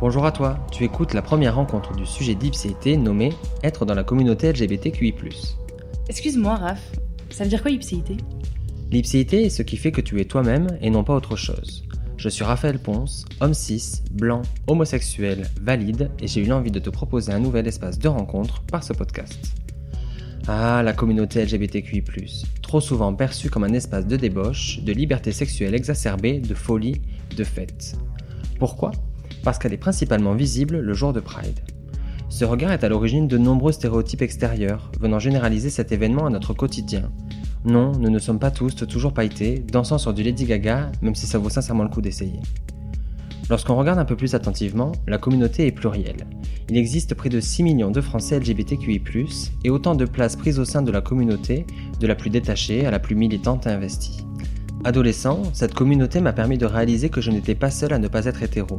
Bonjour 0.00 0.26
à 0.26 0.32
toi, 0.32 0.58
tu 0.72 0.84
écoutes 0.84 1.14
la 1.14 1.22
première 1.22 1.54
rencontre 1.54 1.94
du 1.94 2.04
sujet 2.04 2.34
d'Ipséité 2.34 2.96
nommé 2.96 3.32
Être 3.62 3.86
dans 3.86 3.94
la 3.94 4.02
communauté 4.02 4.52
LGBTQI. 4.52 5.14
Excuse-moi, 6.08 6.56
Raph, 6.56 6.92
ça 7.30 7.44
veut 7.44 7.50
dire 7.50 7.62
quoi 7.62 7.70
ipséité 7.70 8.16
L'ipséité 8.90 9.44
est 9.44 9.50
ce 9.50 9.62
qui 9.62 9.76
fait 9.76 9.92
que 9.92 10.00
tu 10.00 10.20
es 10.20 10.24
toi-même 10.24 10.66
et 10.80 10.90
non 10.90 11.04
pas 11.04 11.14
autre 11.14 11.36
chose. 11.36 11.84
Je 12.16 12.28
suis 12.28 12.44
Raphaël 12.44 12.80
Ponce, 12.80 13.24
homme 13.40 13.54
cis, 13.54 14.02
blanc, 14.10 14.42
homosexuel, 14.66 15.48
valide, 15.62 16.10
et 16.18 16.26
j'ai 16.26 16.42
eu 16.42 16.46
l'envie 16.46 16.72
de 16.72 16.80
te 16.80 16.90
proposer 16.90 17.32
un 17.32 17.38
nouvel 17.38 17.66
espace 17.68 17.98
de 17.98 18.08
rencontre 18.08 18.62
par 18.62 18.82
ce 18.82 18.92
podcast. 18.92 19.38
Ah, 20.48 20.82
la 20.84 20.92
communauté 20.92 21.44
LGBTQI, 21.44 22.02
trop 22.62 22.80
souvent 22.80 23.14
perçue 23.14 23.48
comme 23.48 23.64
un 23.64 23.72
espace 23.72 24.06
de 24.06 24.16
débauche, 24.16 24.80
de 24.82 24.92
liberté 24.92 25.30
sexuelle 25.30 25.74
exacerbée, 25.74 26.40
de 26.40 26.54
folie, 26.54 27.00
de 27.36 27.44
fête. 27.44 27.96
Pourquoi? 28.58 28.90
Parce 29.44 29.58
qu'elle 29.58 29.74
est 29.74 29.78
principalement 29.78 30.34
visible 30.34 30.78
le 30.78 30.94
jour 30.94 31.12
de 31.12 31.20
Pride. 31.20 31.60
Ce 32.30 32.44
regard 32.44 32.72
est 32.72 32.82
à 32.82 32.88
l'origine 32.88 33.28
de 33.28 33.38
nombreux 33.38 33.72
stéréotypes 33.72 34.22
extérieurs, 34.22 34.90
venant 34.98 35.18
généraliser 35.18 35.70
cet 35.70 35.92
événement 35.92 36.26
à 36.26 36.30
notre 36.30 36.54
quotidien. 36.54 37.12
Non, 37.64 37.92
nous 37.92 38.10
ne 38.10 38.18
sommes 38.18 38.38
pas 38.38 38.50
tous 38.50 38.74
toujours 38.74 39.12
pailletés, 39.12 39.64
dansant 39.70 39.98
sur 39.98 40.14
du 40.14 40.22
Lady 40.22 40.46
Gaga, 40.46 40.90
même 41.02 41.14
si 41.14 41.26
ça 41.26 41.38
vaut 41.38 41.50
sincèrement 41.50 41.84
le 41.84 41.90
coup 41.90 42.00
d'essayer. 42.00 42.40
Lorsqu'on 43.50 43.76
regarde 43.76 43.98
un 43.98 44.06
peu 44.06 44.16
plus 44.16 44.34
attentivement, 44.34 44.92
la 45.06 45.18
communauté 45.18 45.66
est 45.66 45.72
plurielle. 45.72 46.26
Il 46.70 46.78
existe 46.78 47.14
près 47.14 47.28
de 47.28 47.40
6 47.40 47.62
millions 47.62 47.90
de 47.90 48.00
Français 48.00 48.40
LGBTQI, 48.40 49.02
et 49.64 49.70
autant 49.70 49.94
de 49.94 50.06
places 50.06 50.36
prises 50.36 50.58
au 50.58 50.64
sein 50.64 50.80
de 50.80 50.90
la 50.90 51.02
communauté, 51.02 51.66
de 52.00 52.06
la 52.06 52.14
plus 52.14 52.30
détachée 52.30 52.86
à 52.86 52.90
la 52.90 52.98
plus 52.98 53.14
militante 53.14 53.66
et 53.66 53.70
investie. 53.70 54.24
Adolescent, 54.82 55.42
cette 55.52 55.74
communauté 55.74 56.20
m'a 56.20 56.32
permis 56.32 56.58
de 56.58 56.66
réaliser 56.66 57.10
que 57.10 57.20
je 57.20 57.30
n'étais 57.30 57.54
pas 57.54 57.70
seul 57.70 57.92
à 57.92 57.98
ne 57.98 58.08
pas 58.08 58.24
être 58.24 58.42
hétéro. 58.42 58.78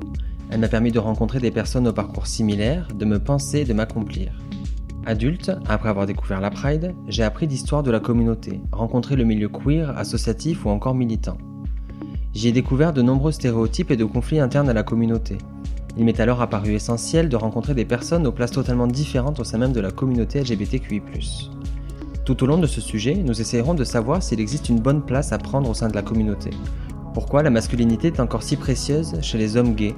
Elle 0.51 0.59
m'a 0.59 0.67
permis 0.67 0.91
de 0.91 0.99
rencontrer 0.99 1.39
des 1.39 1.51
personnes 1.51 1.87
au 1.87 1.93
parcours 1.93 2.27
similaire, 2.27 2.87
de 2.93 3.05
me 3.05 3.19
penser 3.19 3.59
et 3.59 3.65
de 3.65 3.73
m'accomplir. 3.73 4.31
Adulte, 5.05 5.51
après 5.67 5.89
avoir 5.89 6.05
découvert 6.05 6.41
la 6.41 6.49
Pride, 6.49 6.95
j'ai 7.07 7.23
appris 7.23 7.45
l'histoire 7.45 7.83
de 7.83 7.91
la 7.91 7.99
communauté, 7.99 8.61
rencontré 8.71 9.15
le 9.15 9.23
milieu 9.23 9.49
queer, 9.49 9.95
associatif 9.97 10.65
ou 10.65 10.69
encore 10.69 10.95
militant. 10.95 11.37
J'y 12.33 12.47
ai 12.47 12.51
découvert 12.51 12.91
de 12.91 13.01
nombreux 13.01 13.31
stéréotypes 13.31 13.91
et 13.91 13.97
de 13.97 14.03
conflits 14.03 14.39
internes 14.39 14.69
à 14.69 14.73
la 14.73 14.83
communauté. 14.83 15.37
Il 15.97 16.05
m'est 16.05 16.19
alors 16.19 16.41
apparu 16.41 16.73
essentiel 16.73 17.29
de 17.29 17.35
rencontrer 17.35 17.73
des 17.73 17.85
personnes 17.85 18.27
aux 18.27 18.31
places 18.31 18.51
totalement 18.51 18.87
différentes 18.87 19.39
au 19.39 19.43
sein 19.43 19.57
même 19.57 19.71
de 19.71 19.79
la 19.79 19.91
communauté 19.91 20.41
LGBTQI. 20.41 21.01
Tout 22.25 22.43
au 22.43 22.47
long 22.47 22.57
de 22.57 22.67
ce 22.67 22.81
sujet, 22.81 23.13
nous 23.13 23.39
essayerons 23.39 23.75
de 23.75 23.83
savoir 23.83 24.23
s'il 24.23 24.39
existe 24.39 24.69
une 24.69 24.79
bonne 24.79 25.03
place 25.03 25.31
à 25.31 25.37
prendre 25.37 25.69
au 25.69 25.73
sein 25.73 25.87
de 25.87 25.95
la 25.95 26.01
communauté. 26.01 26.49
Pourquoi 27.13 27.43
la 27.43 27.51
masculinité 27.51 28.07
est 28.07 28.19
encore 28.19 28.43
si 28.43 28.57
précieuse 28.57 29.21
chez 29.21 29.37
les 29.37 29.55
hommes 29.55 29.75
gays? 29.75 29.95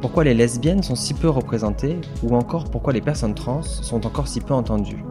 Pourquoi 0.00 0.24
les 0.24 0.34
lesbiennes 0.34 0.82
sont 0.82 0.94
si 0.94 1.14
peu 1.14 1.28
représentées 1.28 1.96
Ou 2.22 2.36
encore 2.36 2.70
pourquoi 2.70 2.92
les 2.92 3.00
personnes 3.00 3.34
trans 3.34 3.62
sont 3.62 4.06
encore 4.06 4.28
si 4.28 4.40
peu 4.40 4.52
entendues? 4.52 5.02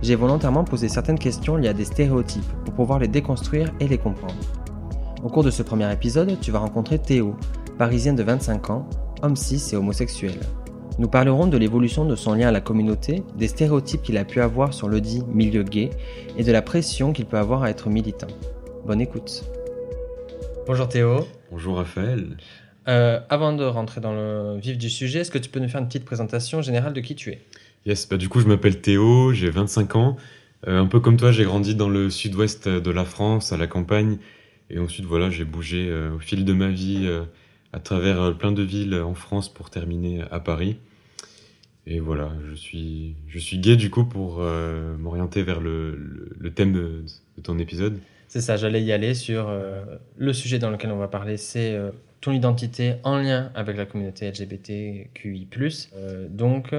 J'ai 0.00 0.14
volontairement 0.14 0.64
posé 0.64 0.88
certaines 0.88 1.18
questions 1.18 1.56
liées 1.56 1.68
à 1.68 1.72
des 1.72 1.84
stéréotypes 1.84 2.52
pour 2.64 2.74
pouvoir 2.74 3.00
les 3.00 3.08
déconstruire 3.08 3.72
et 3.80 3.88
les 3.88 3.98
comprendre. 3.98 4.34
Au 5.24 5.28
cours 5.28 5.42
de 5.42 5.50
ce 5.50 5.62
premier 5.62 5.92
épisode, 5.92 6.38
tu 6.40 6.50
vas 6.50 6.60
rencontrer 6.60 6.98
Théo, 6.98 7.36
parisien 7.78 8.12
de 8.12 8.22
25 8.22 8.70
ans, 8.70 8.88
homme 9.22 9.36
cis 9.36 9.62
et 9.72 9.76
homosexuel. 9.76 10.38
Nous 10.98 11.08
parlerons 11.08 11.46
de 11.46 11.56
l'évolution 11.56 12.04
de 12.04 12.14
son 12.14 12.34
lien 12.34 12.48
à 12.48 12.52
la 12.52 12.60
communauté, 12.60 13.22
des 13.36 13.48
stéréotypes 13.48 14.02
qu'il 14.02 14.18
a 14.18 14.24
pu 14.24 14.40
avoir 14.40 14.74
sur 14.74 14.88
le 14.88 15.00
dit 15.00 15.22
milieu 15.32 15.62
gay 15.62 15.90
et 16.36 16.44
de 16.44 16.52
la 16.52 16.62
pression 16.62 17.12
qu'il 17.12 17.26
peut 17.26 17.38
avoir 17.38 17.62
à 17.62 17.70
être 17.70 17.88
militant. 17.88 18.28
Bonne 18.86 19.00
écoute. 19.00 19.44
Bonjour 20.66 20.88
Théo. 20.88 21.26
Bonjour 21.50 21.76
Raphaël. 21.76 22.36
Euh, 22.88 23.20
avant 23.28 23.52
de 23.52 23.64
rentrer 23.64 24.00
dans 24.00 24.12
le 24.12 24.58
vif 24.58 24.76
du 24.76 24.90
sujet, 24.90 25.20
est-ce 25.20 25.30
que 25.30 25.38
tu 25.38 25.48
peux 25.48 25.60
nous 25.60 25.68
faire 25.68 25.80
une 25.80 25.86
petite 25.86 26.04
présentation 26.04 26.62
générale 26.62 26.92
de 26.92 27.00
qui 27.00 27.14
tu 27.14 27.30
es? 27.30 27.40
Yes, 27.86 28.08
bah 28.08 28.16
du 28.16 28.28
coup 28.28 28.40
je 28.40 28.46
m'appelle 28.46 28.80
Théo, 28.80 29.32
j'ai 29.32 29.50
25 29.50 29.96
ans. 29.96 30.16
Euh, 30.66 30.80
un 30.80 30.86
peu 30.86 31.00
comme 31.00 31.16
toi, 31.16 31.32
j'ai 31.32 31.44
grandi 31.44 31.74
dans 31.74 31.88
le 31.88 32.10
sud-ouest 32.10 32.68
de 32.68 32.90
la 32.90 33.04
France, 33.04 33.52
à 33.52 33.56
la 33.56 33.66
campagne, 33.66 34.18
et 34.70 34.78
ensuite, 34.78 35.04
voilà, 35.04 35.28
j'ai 35.28 35.44
bougé 35.44 35.88
euh, 35.88 36.14
au 36.14 36.18
fil 36.18 36.44
de 36.44 36.52
ma 36.52 36.68
vie 36.68 37.08
à 37.72 37.78
travers 37.78 38.36
plein 38.36 38.52
de 38.52 38.62
villes 38.62 38.94
en 38.94 39.14
France 39.14 39.52
pour 39.52 39.70
terminer 39.70 40.22
à 40.30 40.40
Paris. 40.40 40.76
Et 41.86 41.98
voilà, 41.98 42.32
je 42.48 42.54
suis, 42.54 43.16
je 43.26 43.38
suis 43.40 43.58
gay 43.58 43.74
du 43.74 43.90
coup 43.90 44.04
pour 44.04 44.40
m'orienter 44.98 45.42
vers 45.42 45.60
le, 45.60 46.30
le, 46.38 46.50
thème 46.52 46.72
de, 46.72 47.04
ton 47.42 47.58
épisode. 47.58 47.98
C'est 48.28 48.40
ça, 48.40 48.56
j'allais 48.56 48.82
y 48.82 48.92
aller 48.92 49.14
sur 49.14 49.52
le 50.16 50.32
sujet 50.32 50.60
dans 50.60 50.70
lequel 50.70 50.92
on 50.92 50.98
va 50.98 51.08
parler, 51.08 51.36
c'est 51.36 51.76
ton 52.22 52.32
identité 52.32 52.94
en 53.04 53.18
lien 53.18 53.52
avec 53.54 53.76
la 53.76 53.84
communauté 53.84 54.30
LGBTQI+, 54.30 55.48
donc 56.30 56.74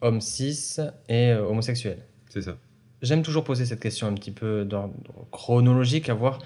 homme 0.00 0.20
cis 0.20 0.76
et 1.08 1.32
homosexuel. 1.32 1.98
C'est 2.28 2.42
ça. 2.42 2.56
J'aime 3.02 3.22
toujours 3.22 3.42
poser 3.42 3.64
cette 3.64 3.80
question 3.80 4.06
un 4.06 4.14
petit 4.14 4.30
peu 4.30 4.64
d'ordre 4.64 4.94
chronologique, 5.32 6.08
à 6.08 6.14
voir 6.14 6.38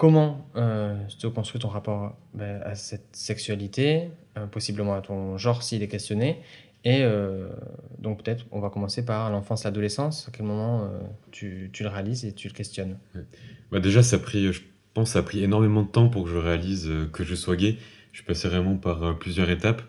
Comment 0.00 0.48
euh, 0.56 0.96
se 1.08 1.26
construit 1.26 1.60
ton 1.60 1.68
rapport 1.68 2.16
ben, 2.32 2.62
à 2.64 2.74
cette 2.74 3.14
sexualité, 3.14 4.08
euh, 4.38 4.46
possiblement 4.46 4.94
à 4.94 5.02
ton 5.02 5.36
genre 5.36 5.62
s'il 5.62 5.82
est 5.82 5.88
questionné 5.88 6.40
Et 6.84 7.02
euh, 7.02 7.50
donc 7.98 8.24
peut-être 8.24 8.46
on 8.50 8.60
va 8.60 8.70
commencer 8.70 9.04
par 9.04 9.28
l'enfance, 9.28 9.64
l'adolescence. 9.64 10.26
À 10.26 10.30
quel 10.32 10.46
moment 10.46 10.90
tu, 11.32 11.68
tu, 11.74 11.82
le 11.82 11.90
réalises 11.90 12.24
et 12.24 12.32
tu 12.32 12.48
le 12.48 12.54
questionnes? 12.54 12.96
Bah 13.70 13.78
Déjà, 13.78 14.02
ça 14.02 14.16
a 14.16 14.18
pris, 14.20 14.50
je 14.54 14.62
pense, 14.94 15.12
ça 15.12 15.20
a 15.20 15.22
pris 15.22 15.42
énormément 15.42 15.82
de 15.82 15.88
temps 15.88 16.08
pour 16.08 16.24
que 16.24 16.30
je 16.30 16.36
réalise 16.36 16.90
que 17.12 17.24
je 17.24 17.34
sois 17.34 17.56
gay. 17.56 17.76
Je 18.12 18.18
suis 18.18 18.26
passé 18.26 18.48
vraiment 18.48 18.76
par 18.76 19.18
plusieurs 19.18 19.50
étapes. 19.50 19.82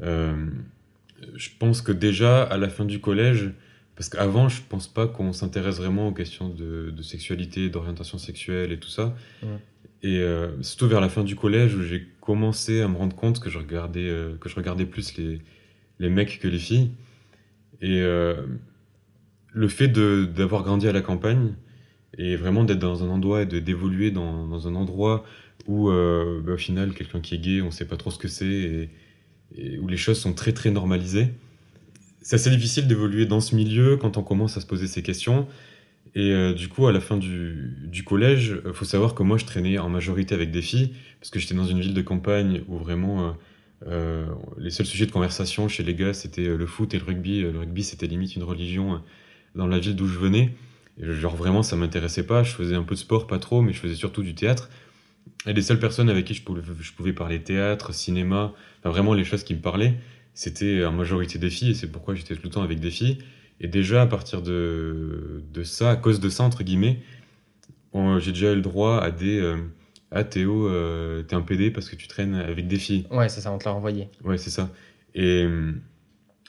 je 0.00 1.48
pense 1.58 1.82
que 1.82 1.92
déjà 1.92 2.42
à 2.42 2.56
la 2.56 2.68
fin 2.68 2.84
du 2.84 3.00
collège, 3.00 3.52
parce 3.96 4.10
qu'avant, 4.10 4.48
je 4.48 4.60
pense 4.68 4.86
pas 4.86 5.08
qu'on 5.08 5.32
s'intéresse 5.32 5.78
vraiment 5.78 6.08
aux 6.08 6.12
questions 6.12 6.50
de, 6.50 7.02
sexualité, 7.02 7.70
d'orientation 7.70 8.18
sexuelle 8.18 8.70
et 8.70 8.78
tout 8.78 8.90
ça. 8.90 9.16
Et 10.02 10.18
euh, 10.20 10.50
surtout 10.62 10.86
vers 10.86 11.00
la 11.00 11.08
fin 11.08 11.24
du 11.24 11.34
collège 11.34 11.74
où 11.74 11.82
j'ai 11.82 12.06
commencé 12.20 12.82
à 12.82 12.88
me 12.88 12.96
rendre 12.96 13.16
compte 13.16 13.40
que 13.40 13.48
je 13.48 13.58
regardais, 13.58 14.08
euh, 14.08 14.36
que 14.38 14.50
je 14.50 14.54
regardais 14.54 14.84
plus 14.84 15.16
les, 15.16 15.40
les 15.98 16.10
mecs 16.10 16.38
que 16.38 16.46
les 16.46 16.58
filles. 16.58 16.90
Et 17.80 18.02
euh, 18.02 18.36
le 19.52 19.68
fait 19.68 19.88
d'avoir 19.88 20.62
grandi 20.62 20.86
à 20.86 20.92
la 20.92 21.00
campagne 21.00 21.54
et 22.18 22.36
vraiment 22.36 22.64
d'être 22.64 22.78
dans 22.78 23.04
un 23.04 23.08
endroit 23.08 23.42
et 23.42 23.46
d'évoluer 23.46 24.10
dans, 24.10 24.46
dans, 24.46 24.68
un 24.68 24.74
endroit 24.74 25.24
où 25.66 25.90
bah, 25.90 26.52
au 26.52 26.56
final 26.56 26.94
quelqu'un 26.94 27.20
qui 27.20 27.34
est 27.34 27.38
gay, 27.38 27.62
on 27.62 27.70
sait 27.70 27.86
pas 27.86 27.96
trop 27.96 28.10
ce 28.10 28.18
que 28.18 28.28
c'est 28.28 28.90
et, 29.56 29.78
où 29.78 29.88
les 29.88 29.96
choses 29.96 30.18
sont 30.18 30.32
très 30.32 30.52
très 30.52 30.70
normalisées 30.70 31.28
c'est 32.26 32.34
assez 32.34 32.50
difficile 32.50 32.88
d'évoluer 32.88 33.24
dans 33.24 33.38
ce 33.38 33.54
milieu 33.54 33.96
quand 33.96 34.16
on 34.16 34.22
commence 34.24 34.56
à 34.56 34.60
se 34.60 34.66
poser 34.66 34.88
ces 34.88 35.00
questions. 35.00 35.46
Et 36.16 36.32
euh, 36.32 36.54
du 36.54 36.66
coup, 36.66 36.88
à 36.88 36.92
la 36.92 36.98
fin 36.98 37.16
du, 37.16 37.76
du 37.84 38.02
collège, 38.02 38.60
euh, 38.66 38.72
faut 38.72 38.84
savoir 38.84 39.14
que 39.14 39.22
moi, 39.22 39.38
je 39.38 39.44
traînais 39.44 39.78
en 39.78 39.88
majorité 39.88 40.34
avec 40.34 40.50
des 40.50 40.60
filles, 40.60 40.90
parce 41.20 41.30
que 41.30 41.38
j'étais 41.38 41.54
dans 41.54 41.66
une 41.66 41.78
ville 41.78 41.94
de 41.94 42.02
campagne 42.02 42.62
où 42.66 42.78
vraiment 42.78 43.36
euh, 43.86 44.26
les 44.58 44.70
seuls 44.70 44.86
sujets 44.86 45.06
de 45.06 45.12
conversation 45.12 45.68
chez 45.68 45.84
les 45.84 45.94
gars, 45.94 46.12
c'était 46.14 46.48
le 46.48 46.66
foot 46.66 46.94
et 46.94 46.98
le 46.98 47.04
rugby. 47.04 47.42
Le 47.42 47.56
rugby, 47.60 47.84
c'était 47.84 48.08
limite 48.08 48.34
une 48.34 48.42
religion 48.42 49.00
dans 49.54 49.68
la 49.68 49.78
ville 49.78 49.94
d'où 49.94 50.08
je 50.08 50.18
venais. 50.18 50.52
Genre 50.98 51.36
vraiment, 51.36 51.62
ça 51.62 51.76
m'intéressait 51.76 52.26
pas. 52.26 52.42
Je 52.42 52.52
faisais 52.52 52.74
un 52.74 52.82
peu 52.82 52.94
de 52.94 53.00
sport, 53.00 53.26
pas 53.26 53.38
trop, 53.38 53.62
mais 53.62 53.72
je 53.72 53.80
faisais 53.80 53.94
surtout 53.94 54.22
du 54.22 54.34
théâtre. 54.34 54.70
Et 55.46 55.52
les 55.52 55.62
seules 55.62 55.78
personnes 55.78 56.08
avec 56.08 56.24
qui 56.24 56.34
je 56.34 56.42
pouvais, 56.42 56.62
je 56.80 56.92
pouvais 56.92 57.12
parler 57.12 57.42
théâtre, 57.42 57.92
cinéma, 57.92 58.52
enfin 58.80 58.90
vraiment 58.90 59.14
les 59.14 59.24
choses 59.24 59.44
qui 59.44 59.54
me 59.54 59.60
parlaient, 59.60 59.94
c'était 60.34 60.84
en 60.84 60.92
majorité 60.92 61.38
des 61.38 61.50
filles, 61.50 61.70
et 61.70 61.74
c'est 61.74 61.90
pourquoi 61.90 62.14
j'étais 62.14 62.34
tout 62.34 62.42
le 62.44 62.50
temps 62.50 62.62
avec 62.62 62.80
des 62.80 62.90
filles. 62.90 63.18
Et 63.60 63.68
déjà, 63.68 64.02
à 64.02 64.06
partir 64.06 64.42
de, 64.42 65.42
de 65.52 65.62
ça, 65.62 65.90
à 65.90 65.96
cause 65.96 66.20
de 66.20 66.28
ça, 66.28 66.44
entre 66.44 66.62
guillemets, 66.62 67.00
j'ai 68.18 68.32
déjà 68.32 68.52
eu 68.52 68.56
le 68.56 68.62
droit 68.62 68.98
à 68.98 69.10
des... 69.10 69.38
Euh, 69.40 69.56
ah 70.12 70.22
Théo, 70.22 70.68
euh, 70.68 71.22
t'es 71.24 71.34
un 71.34 71.40
PD 71.40 71.70
parce 71.70 71.88
que 71.88 71.96
tu 71.96 72.06
traînes 72.06 72.34
avec 72.34 72.68
des 72.68 72.78
filles. 72.78 73.06
Ouais, 73.10 73.28
c'est 73.28 73.40
ça, 73.40 73.50
on 73.50 73.58
te 73.58 73.64
l'a 73.64 73.72
renvoyé. 73.72 74.08
Ouais, 74.24 74.38
c'est 74.38 74.50
ça. 74.50 74.70
Et 75.14 75.42
euh, 75.42 75.72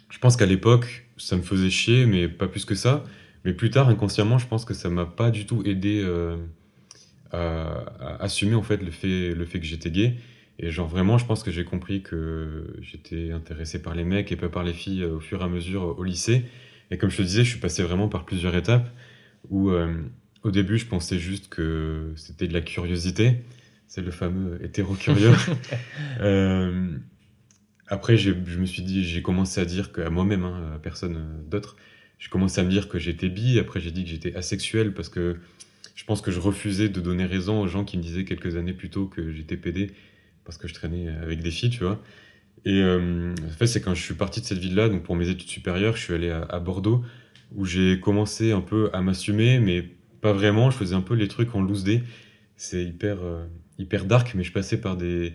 je 0.10 0.20
pense 0.20 0.38
qu'à 0.38 0.46
l'époque, 0.46 1.08
ça 1.18 1.36
me 1.38 1.42
faisait 1.42 1.70
chier, 1.70 2.06
mais 2.06 2.28
pas 2.28 2.48
plus 2.48 2.66
que 2.66 2.76
ça. 2.76 3.04
Mais 3.48 3.54
plus 3.54 3.72
tard, 3.72 3.90
inconsciemment, 3.90 4.38
je 4.38 4.46
pense 4.46 4.64
que 4.64 4.76
ça 4.76 4.90
m'a 4.90 5.08
pas 5.08 5.32
du 5.32 5.48
tout 5.48 5.64
aidé 5.66 6.06
à, 7.32 7.38
à, 8.00 8.24
assumer 8.24 8.54
en 8.54 8.62
fait 8.62 8.78
le 8.78 8.92
fait, 8.92 9.34
le 9.34 9.46
fait 9.46 9.60
que 9.60 9.66
j'étais 9.66 9.90
gay. 9.90 10.18
Et 10.60 10.72
genre 10.72 10.88
vraiment, 10.88 11.18
je 11.18 11.26
pense 11.26 11.44
que 11.44 11.52
j'ai 11.52 11.64
compris 11.64 12.02
que 12.02 12.76
j'étais 12.82 13.32
intéressé 13.32 13.82
par 13.82 13.96
les 13.96 14.04
mecs 14.04 14.32
et 14.32 14.36
pas 14.36 14.50
par 14.50 14.64
les 14.64 14.74
filles 14.74 15.04
euh, 15.04 15.18
au 15.18 15.20
fur 15.20 15.42
et 15.42 15.44
à 15.44 15.48
mesure 15.48 15.84
euh, 15.84 15.96
au 15.98 16.04
lycée. 16.04 16.46
Et 16.90 16.98
comme 16.98 17.10
je 17.10 17.18
te 17.18 17.22
disais, 17.22 17.44
je 17.44 17.50
suis 17.50 17.60
passé 17.60 17.84
vraiment 17.84 18.08
par 18.08 18.26
plusieurs 18.26 18.56
étapes 18.56 18.90
où 19.50 19.70
euh, 19.70 19.94
au 20.44 20.52
début, 20.52 20.78
je 20.78 20.88
pensais 20.88 21.20
juste 21.20 21.50
que 21.50 22.12
c'était 22.16 22.48
de 22.48 22.54
la 22.54 22.62
curiosité. 22.62 23.44
C'est 23.88 24.02
le 24.02 24.12
fameux 24.12 24.64
hétéro-curieux. 24.64 25.34
euh, 26.22 26.98
après, 27.88 28.18
je 28.18 28.32
me 28.32 28.66
suis 28.66 28.84
dit, 28.84 29.04
j'ai 29.04 29.22
commencé 29.22 29.62
à 29.62 29.66
dire 29.66 29.92
que, 29.92 30.02
à 30.02 30.10
moi-même, 30.10 30.44
hein, 30.44 30.74
à 30.76 30.80
personne 30.80 31.24
d'autre, 31.50 31.78
j'ai 32.20 32.30
commencé 32.30 32.60
à 32.60 32.64
me 32.64 32.70
dire 32.70 32.90
que 32.90 33.00
j'étais 33.00 33.30
bi. 33.30 33.60
Après, 33.60 33.80
j'ai 33.80 33.92
dit 33.92 34.04
que 34.04 34.10
j'étais 34.10 34.36
asexuel 34.36 34.94
parce 34.94 35.10
que 35.10 35.38
je 35.96 36.04
pense 36.04 36.22
que 36.22 36.32
je 36.32 36.40
refusais 36.40 36.90
de 36.90 37.00
donner 37.00 37.26
raison 37.26 37.62
aux 37.62 37.68
gens 37.68 37.84
qui 37.84 37.98
me 37.98 38.04
disaient 38.04 38.26
quelques 38.26 38.56
années 38.56 38.74
plus 38.74 38.90
tôt 38.90 39.06
que 39.06 39.32
j'étais 39.32 39.58
pédé 39.58 39.92
parce 40.46 40.58
que 40.58 40.68
je 40.68 40.74
traînais 40.74 41.10
avec 41.10 41.42
des 41.42 41.52
filles, 41.52 41.70
tu 41.70 41.84
vois. 41.84 42.02
Et 42.66 42.82
euh, 42.82 43.34
en 43.34 43.58
fait, 43.58 43.68
c'est 43.68 43.82
quand 43.82 43.94
je 43.94 44.02
suis 44.02 44.14
parti 44.14 44.42
de 44.42 44.46
cette 44.46 44.58
ville-là, 44.58 44.90
donc 44.90 45.04
pour 45.04 45.16
mes 45.16 45.30
études 45.30 45.50
supérieures, 45.50 45.96
je 45.96 46.04
suis 46.04 46.14
allé 46.14 46.30
à, 46.30 46.60
Bordeaux, 46.60 47.04
où 47.56 47.66
j'ai 47.66 48.00
commencé 48.00 48.52
un 48.52 48.62
peu 48.62 48.90
à 48.94 49.02
m'assumer, 49.02 49.60
mais 49.60 49.84
pas 50.22 50.34
vraiment. 50.34 50.72
Je 50.72 50.78
faisais 50.78 50.96
un 50.96 51.02
peu 51.02 51.14
les 51.14 51.28
trucs 51.28 51.54
en 51.56 51.62
loose 51.62 51.84
day. 51.84 52.04
C'est 52.56 52.84
hyper, 52.84 53.18
euh, 53.22 53.46
hyper 53.78 54.06
dark, 54.06 54.34
mais 54.36 54.44
je 54.44 54.52
passais 54.52 54.80
par 54.80 54.98
des, 54.98 55.34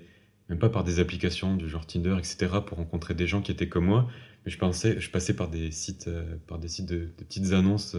même 0.49 0.59
pas 0.59 0.69
par 0.69 0.85
des 0.85 1.01
applications 1.01 1.57
du 1.57 1.69
genre 1.69 1.87
Tinder, 1.87 2.17
etc., 2.19 2.49
pour 2.67 2.79
rencontrer 2.79 3.15
des 3.15 3.27
gens 3.27 3.43
qui 3.43 3.53
étaient 3.53 3.69
comme 3.69 3.87
moi. 3.87 4.09
Mais 4.45 4.51
je, 4.51 4.59
pensais, 4.59 5.01
je 5.01 5.11
passais 5.11 5.35
par 5.35 5.49
des 5.49 5.71
sites, 5.71 6.09
euh, 6.09 6.37
par 6.47 6.59
des 6.59 6.69
sites 6.69 6.87
de, 6.87 7.07
petites 7.17 7.53
annonces. 7.53 7.97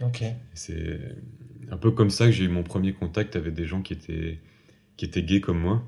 ok. 0.00 0.24
C'est 0.54 1.00
un 1.70 1.76
peu 1.76 1.90
comme 1.90 2.10
ça 2.10 2.26
que 2.26 2.32
j'ai 2.32 2.44
eu 2.44 2.48
mon 2.48 2.62
premier 2.62 2.92
contact 2.92 3.36
avec 3.36 3.54
des 3.54 3.66
gens 3.66 3.82
qui 3.82 3.92
étaient, 3.92 4.40
qui 4.96 5.04
étaient 5.04 5.22
gays 5.22 5.40
comme 5.40 5.58
moi. 5.58 5.82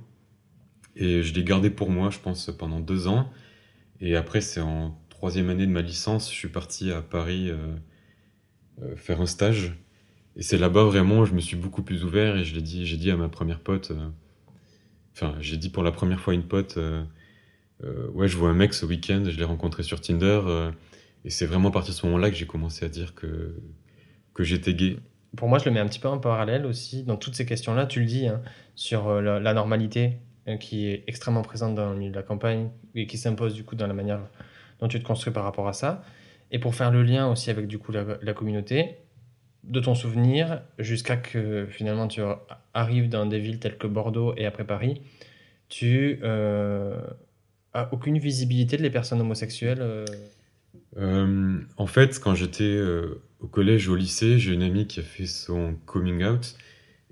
Et 0.96 1.22
je 1.22 1.34
l'ai 1.34 1.44
gardé 1.44 1.70
pour 1.70 1.90
moi, 1.90 2.10
je 2.10 2.18
pense, 2.18 2.50
pendant 2.56 2.80
deux 2.80 3.08
ans. 3.08 3.30
Et 4.00 4.16
après, 4.16 4.40
c'est 4.40 4.60
en 4.60 4.96
troisième 5.24 5.48
année 5.48 5.66
de 5.66 5.72
ma 5.72 5.82
licence, 5.82 6.30
je 6.30 6.36
suis 6.36 6.48
parti 6.48 6.90
à 6.90 7.00
Paris 7.00 7.48
euh, 7.48 7.56
euh, 8.82 8.96
faire 8.96 9.20
un 9.20 9.26
stage. 9.26 9.72
Et 10.36 10.42
c'est 10.42 10.58
là-bas 10.58 10.84
vraiment, 10.84 11.24
je 11.24 11.34
me 11.34 11.40
suis 11.40 11.56
beaucoup 11.56 11.82
plus 11.82 12.04
ouvert 12.04 12.36
et 12.36 12.44
je 12.44 12.54
l'ai 12.54 12.62
dit, 12.62 12.86
j'ai 12.86 12.96
dit 12.96 13.10
à 13.10 13.16
ma 13.16 13.28
première 13.28 13.60
pote, 13.60 13.92
euh, 13.92 14.08
enfin, 15.14 15.34
j'ai 15.40 15.56
dit 15.56 15.70
pour 15.70 15.82
la 15.82 15.92
première 15.92 16.20
fois 16.20 16.32
à 16.32 16.36
une 16.36 16.46
pote, 16.46 16.78
ouais, 18.14 18.28
je 18.28 18.36
vois 18.36 18.50
un 18.50 18.54
mec 18.54 18.74
ce 18.74 18.86
week-end, 18.86 19.24
je 19.26 19.36
l'ai 19.36 19.44
rencontré 19.44 19.82
sur 19.82 20.00
Tinder. 20.00 20.40
et 21.24 21.30
c'est 21.30 21.46
vraiment 21.46 21.68
à 21.68 21.72
partir 21.72 21.94
de 21.94 21.98
ce 21.98 22.06
moment-là 22.06 22.30
que 22.30 22.36
j'ai 22.36 22.46
commencé 22.46 22.84
à 22.84 22.88
dire 22.88 23.14
que, 23.14 23.56
que 24.34 24.44
j'étais 24.44 24.74
gay. 24.74 24.96
Pour 25.36 25.48
moi, 25.48 25.58
je 25.58 25.64
le 25.64 25.70
mets 25.70 25.80
un 25.80 25.86
petit 25.86 25.98
peu 25.98 26.08
en 26.08 26.18
parallèle 26.18 26.66
aussi. 26.66 27.02
Dans 27.02 27.16
toutes 27.16 27.34
ces 27.34 27.46
questions-là, 27.46 27.86
tu 27.86 28.00
le 28.00 28.06
dis, 28.06 28.26
hein, 28.28 28.40
sur 28.74 29.20
la 29.20 29.54
normalité 29.54 30.18
euh, 30.46 30.58
qui 30.58 30.88
est 30.88 31.04
extrêmement 31.06 31.40
présente 31.40 31.74
dans 31.74 31.90
le 31.90 31.96
milieu 31.96 32.10
de 32.10 32.16
la 32.16 32.22
campagne 32.22 32.68
et 32.94 33.06
qui 33.06 33.16
s'impose 33.16 33.54
du 33.54 33.64
coup 33.64 33.76
dans 33.76 33.86
la 33.86 33.94
manière 33.94 34.20
dont 34.78 34.88
tu 34.88 34.98
te 34.98 35.04
construis 35.06 35.32
par 35.32 35.42
rapport 35.42 35.66
à 35.68 35.72
ça. 35.72 36.02
Et 36.50 36.58
pour 36.58 36.74
faire 36.74 36.90
le 36.90 37.02
lien 37.02 37.30
aussi 37.30 37.48
avec 37.48 37.66
du 37.66 37.78
coup 37.78 37.92
la, 37.92 38.34
communauté, 38.34 38.98
de 39.68 39.80
ton 39.80 39.94
souvenir 39.94 40.62
jusqu'à 40.78 41.16
que 41.16 41.66
finalement 41.66 42.08
tu 42.08 42.20
arrives 42.74 43.08
dans 43.08 43.26
des 43.26 43.38
villes 43.38 43.58
telles 43.58 43.78
que 43.78 43.86
Bordeaux 43.86 44.34
et 44.36 44.46
après 44.46 44.64
Paris, 44.64 45.00
tu 45.68 46.20
euh, 46.22 47.00
as 47.72 47.88
aucune 47.92 48.18
visibilité 48.18 48.76
de 48.76 48.82
les 48.82 48.90
personnes 48.90 49.20
homosexuelles 49.20 49.82
euh? 50.96 51.58
En 51.76 51.86
fait, 51.86 52.20
quand 52.20 52.34
j'étais 52.34 52.80
au 53.40 53.48
collège, 53.48 53.88
au 53.88 53.96
lycée, 53.96 54.38
j'ai 54.38 54.52
une 54.52 54.62
amie 54.62 54.86
qui 54.86 55.00
a 55.00 55.02
fait 55.02 55.26
son 55.26 55.74
coming 55.86 56.24
out 56.24 56.56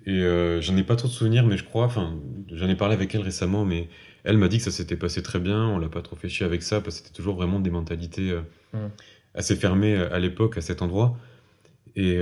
et 0.07 0.23
euh, 0.23 0.61
j'en 0.61 0.77
ai 0.77 0.83
pas 0.83 0.97
trop 0.97 1.09
de 1.09 1.13
souvenirs, 1.13 1.47
mais 1.47 1.57
je 1.57 1.65
crois, 1.65 1.85
enfin, 1.85 2.19
j'en 2.51 2.69
ai 2.69 2.75
parlé 2.75 2.95
avec 2.95 3.15
elle 3.15 3.21
récemment, 3.21 3.65
mais 3.65 3.89
elle 4.25 4.37
m'a 4.37 4.49
dit 4.49 4.59
que 4.59 4.65
ça 4.65 4.71
s'était 4.71 4.97
passé 4.97 5.23
très 5.23 5.39
bien, 5.39 5.65
on 5.67 5.79
l'a 5.79 5.89
pas 5.89 6.03
trop 6.03 6.17
fait 6.17 6.29
chier 6.29 6.45
avec 6.45 6.63
ça, 6.63 6.81
parce 6.81 6.97
que 6.97 7.07
c'était 7.07 7.17
toujours 7.17 7.37
vraiment 7.37 7.61
des 7.61 7.71
mentalités 7.71 8.31
euh, 8.31 8.41
mm. 8.73 8.91
assez 9.35 9.55
fermées 9.55 9.95
euh, 9.95 10.13
à 10.13 10.19
l'époque, 10.19 10.59
à 10.59 10.61
cet 10.61 10.83
endroit. 10.83 11.17
Et 11.95 12.19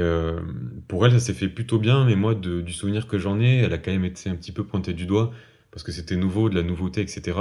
pour 0.88 1.06
elle, 1.06 1.12
ça 1.12 1.20
s'est 1.20 1.34
fait 1.34 1.48
plutôt 1.48 1.78
bien, 1.78 2.04
mais 2.04 2.16
moi, 2.16 2.34
du 2.34 2.72
souvenir 2.72 3.06
que 3.06 3.18
j'en 3.18 3.40
ai, 3.40 3.58
elle 3.58 3.72
a 3.72 3.78
quand 3.78 3.92
même 3.92 4.04
été 4.04 4.28
un 4.28 4.34
petit 4.34 4.52
peu 4.52 4.64
pointée 4.64 4.92
du 4.92 5.06
doigt, 5.06 5.32
parce 5.70 5.84
que 5.84 5.92
c'était 5.92 6.16
nouveau, 6.16 6.48
de 6.48 6.56
la 6.56 6.62
nouveauté, 6.62 7.00
etc. 7.00 7.38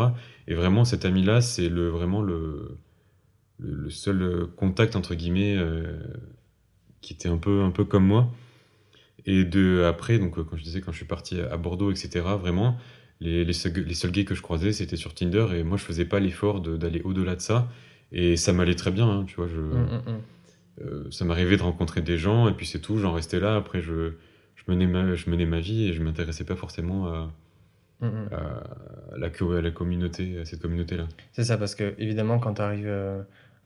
Et 0.47 0.53
vraiment, 0.53 0.85
cette 0.85 1.05
amie-là, 1.05 1.41
c'est 1.41 1.69
le, 1.69 1.89
vraiment 1.89 2.21
le, 2.21 2.77
le, 3.57 3.89
seul 3.89 4.47
contact, 4.55 4.95
entre 4.95 5.15
guillemets, 5.15 5.57
qui 7.01 7.13
était 7.13 7.29
un 7.29 7.37
peu, 7.37 7.63
un 7.63 7.71
peu 7.71 7.83
comme 7.83 8.05
moi. 8.05 8.31
Et 9.25 9.43
de, 9.43 9.83
après, 9.87 10.19
donc, 10.19 10.35
quand 10.35 10.55
je 10.55 10.63
disais, 10.63 10.81
quand 10.81 10.91
je 10.91 10.97
suis 10.97 11.05
parti 11.05 11.39
à 11.39 11.57
Bordeaux, 11.57 11.91
etc., 11.91 12.25
vraiment, 12.39 12.77
les, 13.19 13.43
les, 13.43 13.53
seuls, 13.53 13.73
les 13.73 14.11
gays 14.11 14.25
que 14.25 14.35
je 14.35 14.41
croisais, 14.41 14.71
c'était 14.71 14.95
sur 14.95 15.13
Tinder. 15.13 15.47
Et 15.55 15.63
moi, 15.63 15.77
je 15.77 15.83
faisais 15.83 16.05
pas 16.05 16.19
l'effort 16.19 16.61
d'aller 16.61 17.01
au-delà 17.03 17.35
de 17.35 17.41
ça. 17.41 17.69
Et 18.11 18.37
ça 18.37 18.53
m'allait 18.53 18.75
très 18.75 18.91
bien, 18.91 19.07
hein, 19.07 19.25
tu 19.25 19.35
vois. 19.35 19.47
Mmh, 19.47 19.49
mmh, 19.49 20.11
mmh. 20.11 20.21
Euh, 20.81 21.05
ça 21.11 21.25
m'arrivait 21.25 21.57
de 21.57 21.63
rencontrer 21.63 22.01
des 22.01 22.17
gens, 22.17 22.47
et 22.47 22.53
puis 22.53 22.65
c'est 22.65 22.79
tout, 22.79 22.97
j'en 22.97 23.13
restais 23.13 23.39
là. 23.39 23.55
Après, 23.55 23.81
je, 23.81 24.13
je, 24.55 24.63
menais, 24.67 24.87
ma, 24.87 25.15
je 25.15 25.29
menais 25.29 25.45
ma 25.45 25.59
vie 25.59 25.87
et 25.87 25.93
je 25.93 26.01
m'intéressais 26.01 26.45
pas 26.45 26.55
forcément 26.55 27.07
à, 27.07 27.31
à, 28.01 29.17
la, 29.17 29.27
à 29.27 29.61
la 29.61 29.71
communauté, 29.71 30.39
à 30.39 30.45
cette 30.45 30.61
communauté-là. 30.61 31.07
C'est 31.33 31.43
ça, 31.43 31.57
parce 31.57 31.75
que 31.75 31.95
évidemment, 31.97 32.39
quand 32.39 32.55
tu 32.55 32.61
arrives. 32.61 32.87
Euh, 32.87 33.21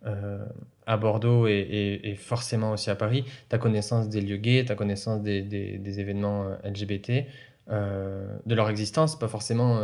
euh, 0.06 0.44
à 0.86 0.98
Bordeaux 0.98 1.48
et, 1.48 2.18
forcément 2.20 2.74
aussi 2.74 2.90
à 2.90 2.96
Paris, 2.96 3.24
ta 3.48 3.58
connaissance 3.58 4.10
des 4.10 4.20
lieux 4.20 4.36
gays, 4.36 4.66
ta 4.66 4.76
connaissance 4.76 5.22
des, 5.22 5.42
des, 5.42 6.00
événements 6.02 6.44
euh, 6.44 6.70
LGBT, 6.70 7.26
de 7.70 8.54
leur 8.54 8.70
existence, 8.70 9.18
pas 9.18 9.30
forcément 9.30 9.80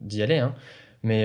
d'y 0.00 0.22
aller, 0.22 0.38
hein, 0.38 0.56
mais 1.04 1.24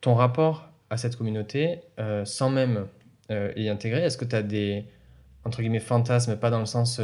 ton 0.00 0.14
rapport 0.14 0.70
à 0.90 0.96
cette 0.96 1.16
communauté, 1.16 1.80
sans 2.22 2.50
même 2.50 2.86
y 3.30 3.68
intégrer, 3.68 4.02
est-ce 4.02 4.18
que 4.18 4.24
tu 4.24 4.36
as 4.36 4.42
des 4.42 4.84
entre 5.44 5.60
guillemets 5.60 5.80
fantasmes, 5.80 6.36
pas 6.36 6.50
dans 6.50 6.60
le 6.60 6.66
sens 6.66 7.00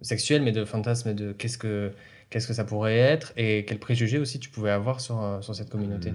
sexuel, 0.00 0.42
mais 0.42 0.52
de 0.52 0.64
fantasmes 0.64 1.14
de 1.14 1.32
qu'est-ce 1.32 1.58
que 1.58 1.92
qu'est-ce 2.30 2.46
que 2.46 2.54
ça 2.54 2.64
pourrait 2.64 2.96
être 2.96 3.32
et 3.36 3.64
quels 3.64 3.78
préjugés 3.78 4.18
aussi 4.18 4.40
tu 4.40 4.48
pouvais 4.48 4.70
avoir 4.70 5.00
sur, 5.00 5.38
sur 5.42 5.54
cette 5.54 5.70
communauté? 5.70 6.12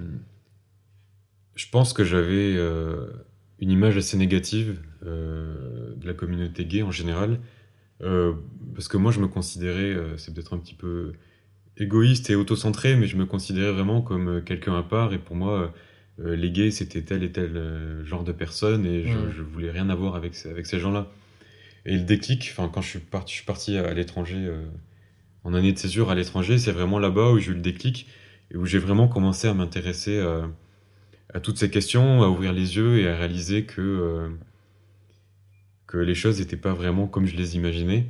Je 1.58 1.66
pense 1.70 1.92
que 1.92 2.04
j'avais 2.04 2.54
euh, 2.56 3.08
une 3.58 3.72
image 3.72 3.96
assez 3.96 4.16
négative 4.16 4.80
euh, 5.04 5.92
de 5.96 6.06
la 6.06 6.14
communauté 6.14 6.64
gay 6.64 6.82
en 6.82 6.92
général. 6.92 7.40
Euh, 8.00 8.32
parce 8.76 8.86
que 8.86 8.96
moi, 8.96 9.10
je 9.10 9.18
me 9.18 9.26
considérais, 9.26 9.96
c'est 10.18 10.32
peut-être 10.32 10.54
un 10.54 10.58
petit 10.58 10.76
peu 10.76 11.14
égoïste 11.76 12.30
et 12.30 12.36
autocentré, 12.36 12.94
mais 12.94 13.08
je 13.08 13.16
me 13.16 13.26
considérais 13.26 13.72
vraiment 13.72 14.02
comme 14.02 14.40
quelqu'un 14.44 14.78
à 14.78 14.84
part. 14.84 15.12
Et 15.12 15.18
pour 15.18 15.34
moi, 15.34 15.74
les 16.18 16.50
gays, 16.50 16.70
c'était 16.70 17.02
tel 17.02 17.22
et 17.22 17.30
tel 17.30 18.02
genre 18.04 18.24
de 18.24 18.32
personne 18.32 18.84
et 18.84 19.04
je, 19.04 19.16
ne 19.16 19.26
mmh. 19.26 19.42
voulais 19.52 19.70
rien 19.70 19.88
avoir 19.88 20.16
avec, 20.16 20.34
avec 20.46 20.66
ces 20.66 20.80
gens-là. 20.80 21.10
Et 21.86 21.94
le 21.94 22.02
déclic, 22.02 22.52
quand 22.56 22.80
je 22.80 22.88
suis 22.88 22.98
parti, 22.98 23.32
je 23.32 23.36
suis 23.36 23.46
parti 23.46 23.76
à 23.76 23.94
l'étranger, 23.94 24.52
en 25.44 25.54
année 25.54 25.72
de 25.72 25.78
césure 25.78 26.10
à 26.10 26.14
l'étranger, 26.14 26.58
c'est 26.58 26.72
vraiment 26.72 26.98
là-bas 26.98 27.30
où 27.30 27.38
j'ai 27.38 27.52
eu 27.52 27.54
le 27.54 27.60
déclic 27.60 28.08
et 28.50 28.56
où 28.56 28.66
j'ai 28.66 28.78
vraiment 28.78 29.06
commencé 29.06 29.46
à 29.46 29.54
m'intéresser 29.54 30.18
à 30.18 30.48
à 31.34 31.40
toutes 31.40 31.58
ces 31.58 31.70
questions, 31.70 32.22
à 32.22 32.28
ouvrir 32.28 32.52
les 32.52 32.76
yeux 32.76 32.98
et 32.98 33.08
à 33.08 33.16
réaliser 33.16 33.64
que, 33.64 33.80
euh, 33.80 34.28
que 35.86 35.98
les 35.98 36.14
choses 36.14 36.40
n'étaient 36.40 36.56
pas 36.56 36.72
vraiment 36.72 37.06
comme 37.06 37.26
je 37.26 37.36
les 37.36 37.56
imaginais. 37.56 38.06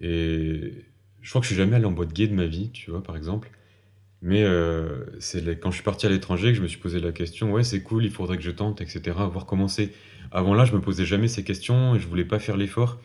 Et 0.00 0.72
je 1.20 1.30
crois 1.30 1.40
que 1.40 1.46
je 1.46 1.52
suis 1.52 1.56
jamais 1.56 1.76
allé 1.76 1.84
en 1.84 1.92
boîte 1.92 2.12
gay 2.12 2.26
de 2.26 2.34
ma 2.34 2.46
vie, 2.46 2.70
tu 2.70 2.90
vois, 2.90 3.02
par 3.02 3.16
exemple. 3.16 3.50
Mais 4.20 4.42
euh, 4.42 5.04
c'est 5.20 5.60
quand 5.60 5.70
je 5.70 5.76
suis 5.76 5.84
parti 5.84 6.06
à 6.06 6.08
l'étranger 6.08 6.48
que 6.48 6.54
je 6.54 6.62
me 6.62 6.66
suis 6.66 6.78
posé 6.78 6.98
la 6.98 7.12
question, 7.12 7.52
ouais, 7.52 7.62
c'est 7.62 7.82
cool, 7.82 8.04
il 8.04 8.10
faudrait 8.10 8.36
que 8.36 8.42
je 8.42 8.50
tente, 8.50 8.80
etc., 8.80 9.16
voir 9.30 9.46
comment 9.46 9.68
c'est. 9.68 9.92
Avant 10.30 10.54
là, 10.54 10.64
je 10.64 10.74
me 10.74 10.80
posais 10.80 11.06
jamais 11.06 11.28
ces 11.28 11.44
questions 11.44 11.94
et 11.94 12.00
je 12.00 12.06
voulais 12.08 12.24
pas 12.24 12.38
faire 12.38 12.56
l'effort 12.56 12.98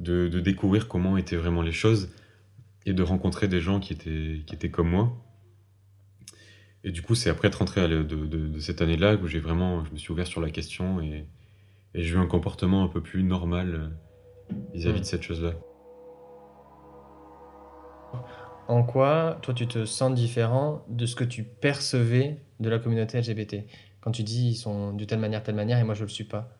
de, 0.00 0.28
de, 0.28 0.40
découvrir 0.40 0.86
comment 0.86 1.16
étaient 1.16 1.36
vraiment 1.36 1.62
les 1.62 1.72
choses 1.72 2.10
et 2.86 2.92
de 2.92 3.02
rencontrer 3.02 3.48
des 3.48 3.60
gens 3.60 3.80
qui 3.80 3.92
étaient, 3.92 4.42
qui 4.46 4.54
étaient 4.54 4.70
comme 4.70 4.90
moi. 4.90 5.16
Et 6.84 6.90
du 6.90 7.00
coup, 7.00 7.14
c'est 7.14 7.30
après 7.30 7.48
être 7.48 7.56
rentré 7.56 7.88
de, 7.88 8.02
de, 8.02 8.58
cette 8.60 8.82
année-là 8.82 9.16
que 9.16 9.26
j'ai 9.26 9.40
vraiment, 9.40 9.84
je 9.86 9.90
me 9.92 9.96
suis 9.96 10.12
ouvert 10.12 10.26
sur 10.26 10.40
la 10.40 10.50
question 10.50 11.00
et, 11.00 11.26
j'ai 11.94 12.14
eu 12.14 12.18
un 12.18 12.26
comportement 12.26 12.82
un 12.82 12.88
peu 12.88 13.00
plus 13.00 13.22
normal 13.22 13.74
euh, 14.50 14.56
vis-à-vis 14.74 14.98
de 14.98 15.04
hmm. 15.04 15.04
cette 15.04 15.22
chose-là. 15.22 15.52
En 18.68 18.82
quoi, 18.82 19.38
toi, 19.42 19.54
tu 19.54 19.66
te 19.66 19.84
sens 19.84 20.14
différent 20.14 20.84
de 20.88 21.06
ce 21.06 21.16
que 21.16 21.24
tu 21.24 21.42
percevais 21.44 22.38
de 22.60 22.68
la 22.68 22.78
communauté 22.78 23.20
LGBT 23.20 23.64
Quand 24.00 24.10
tu 24.10 24.22
dis 24.22 24.50
ils 24.50 24.56
sont 24.56 24.92
de 24.92 25.04
telle 25.04 25.18
manière, 25.18 25.42
telle 25.42 25.54
manière, 25.54 25.78
et 25.78 25.84
moi 25.84 25.94
je 25.94 26.02
le 26.02 26.08
suis 26.08 26.24
pas. 26.24 26.56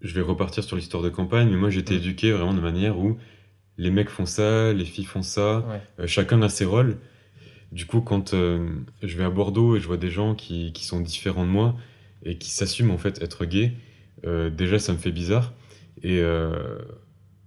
Je 0.00 0.14
vais 0.14 0.22
repartir 0.22 0.64
sur 0.64 0.76
l'histoire 0.76 1.02
de 1.02 1.08
campagne, 1.08 1.48
mais 1.48 1.56
moi 1.56 1.70
j'étais 1.70 1.94
hmm. 1.94 1.98
éduqué 1.98 2.32
vraiment 2.32 2.54
de 2.54 2.60
manière 2.60 2.98
où 2.98 3.16
les 3.78 3.90
mecs 3.90 4.10
font 4.10 4.26
ça, 4.26 4.72
les 4.72 4.84
filles 4.84 5.04
font 5.04 5.22
ça, 5.22 5.64
euh, 5.98 6.06
chacun 6.06 6.42
a 6.42 6.48
ses 6.48 6.64
rôles. 6.64 6.98
Du 7.70 7.86
coup, 7.86 8.00
quand 8.00 8.34
euh, 8.34 8.68
je 9.02 9.16
vais 9.16 9.24
à 9.24 9.30
Bordeaux 9.30 9.76
et 9.76 9.80
je 9.80 9.86
vois 9.86 9.96
des 9.96 10.10
gens 10.10 10.34
qui, 10.34 10.72
qui 10.72 10.84
sont 10.84 11.00
différents 11.00 11.44
de 11.44 11.50
moi 11.50 11.74
et 12.22 12.36
qui 12.36 12.50
s'assument 12.50 12.90
en 12.90 12.98
fait 12.98 13.22
être 13.22 13.44
gays, 13.46 13.72
euh, 14.26 14.50
déjà 14.50 14.78
ça 14.78 14.92
me 14.92 14.98
fait 14.98 15.10
bizarre. 15.10 15.52
Et 16.02 16.20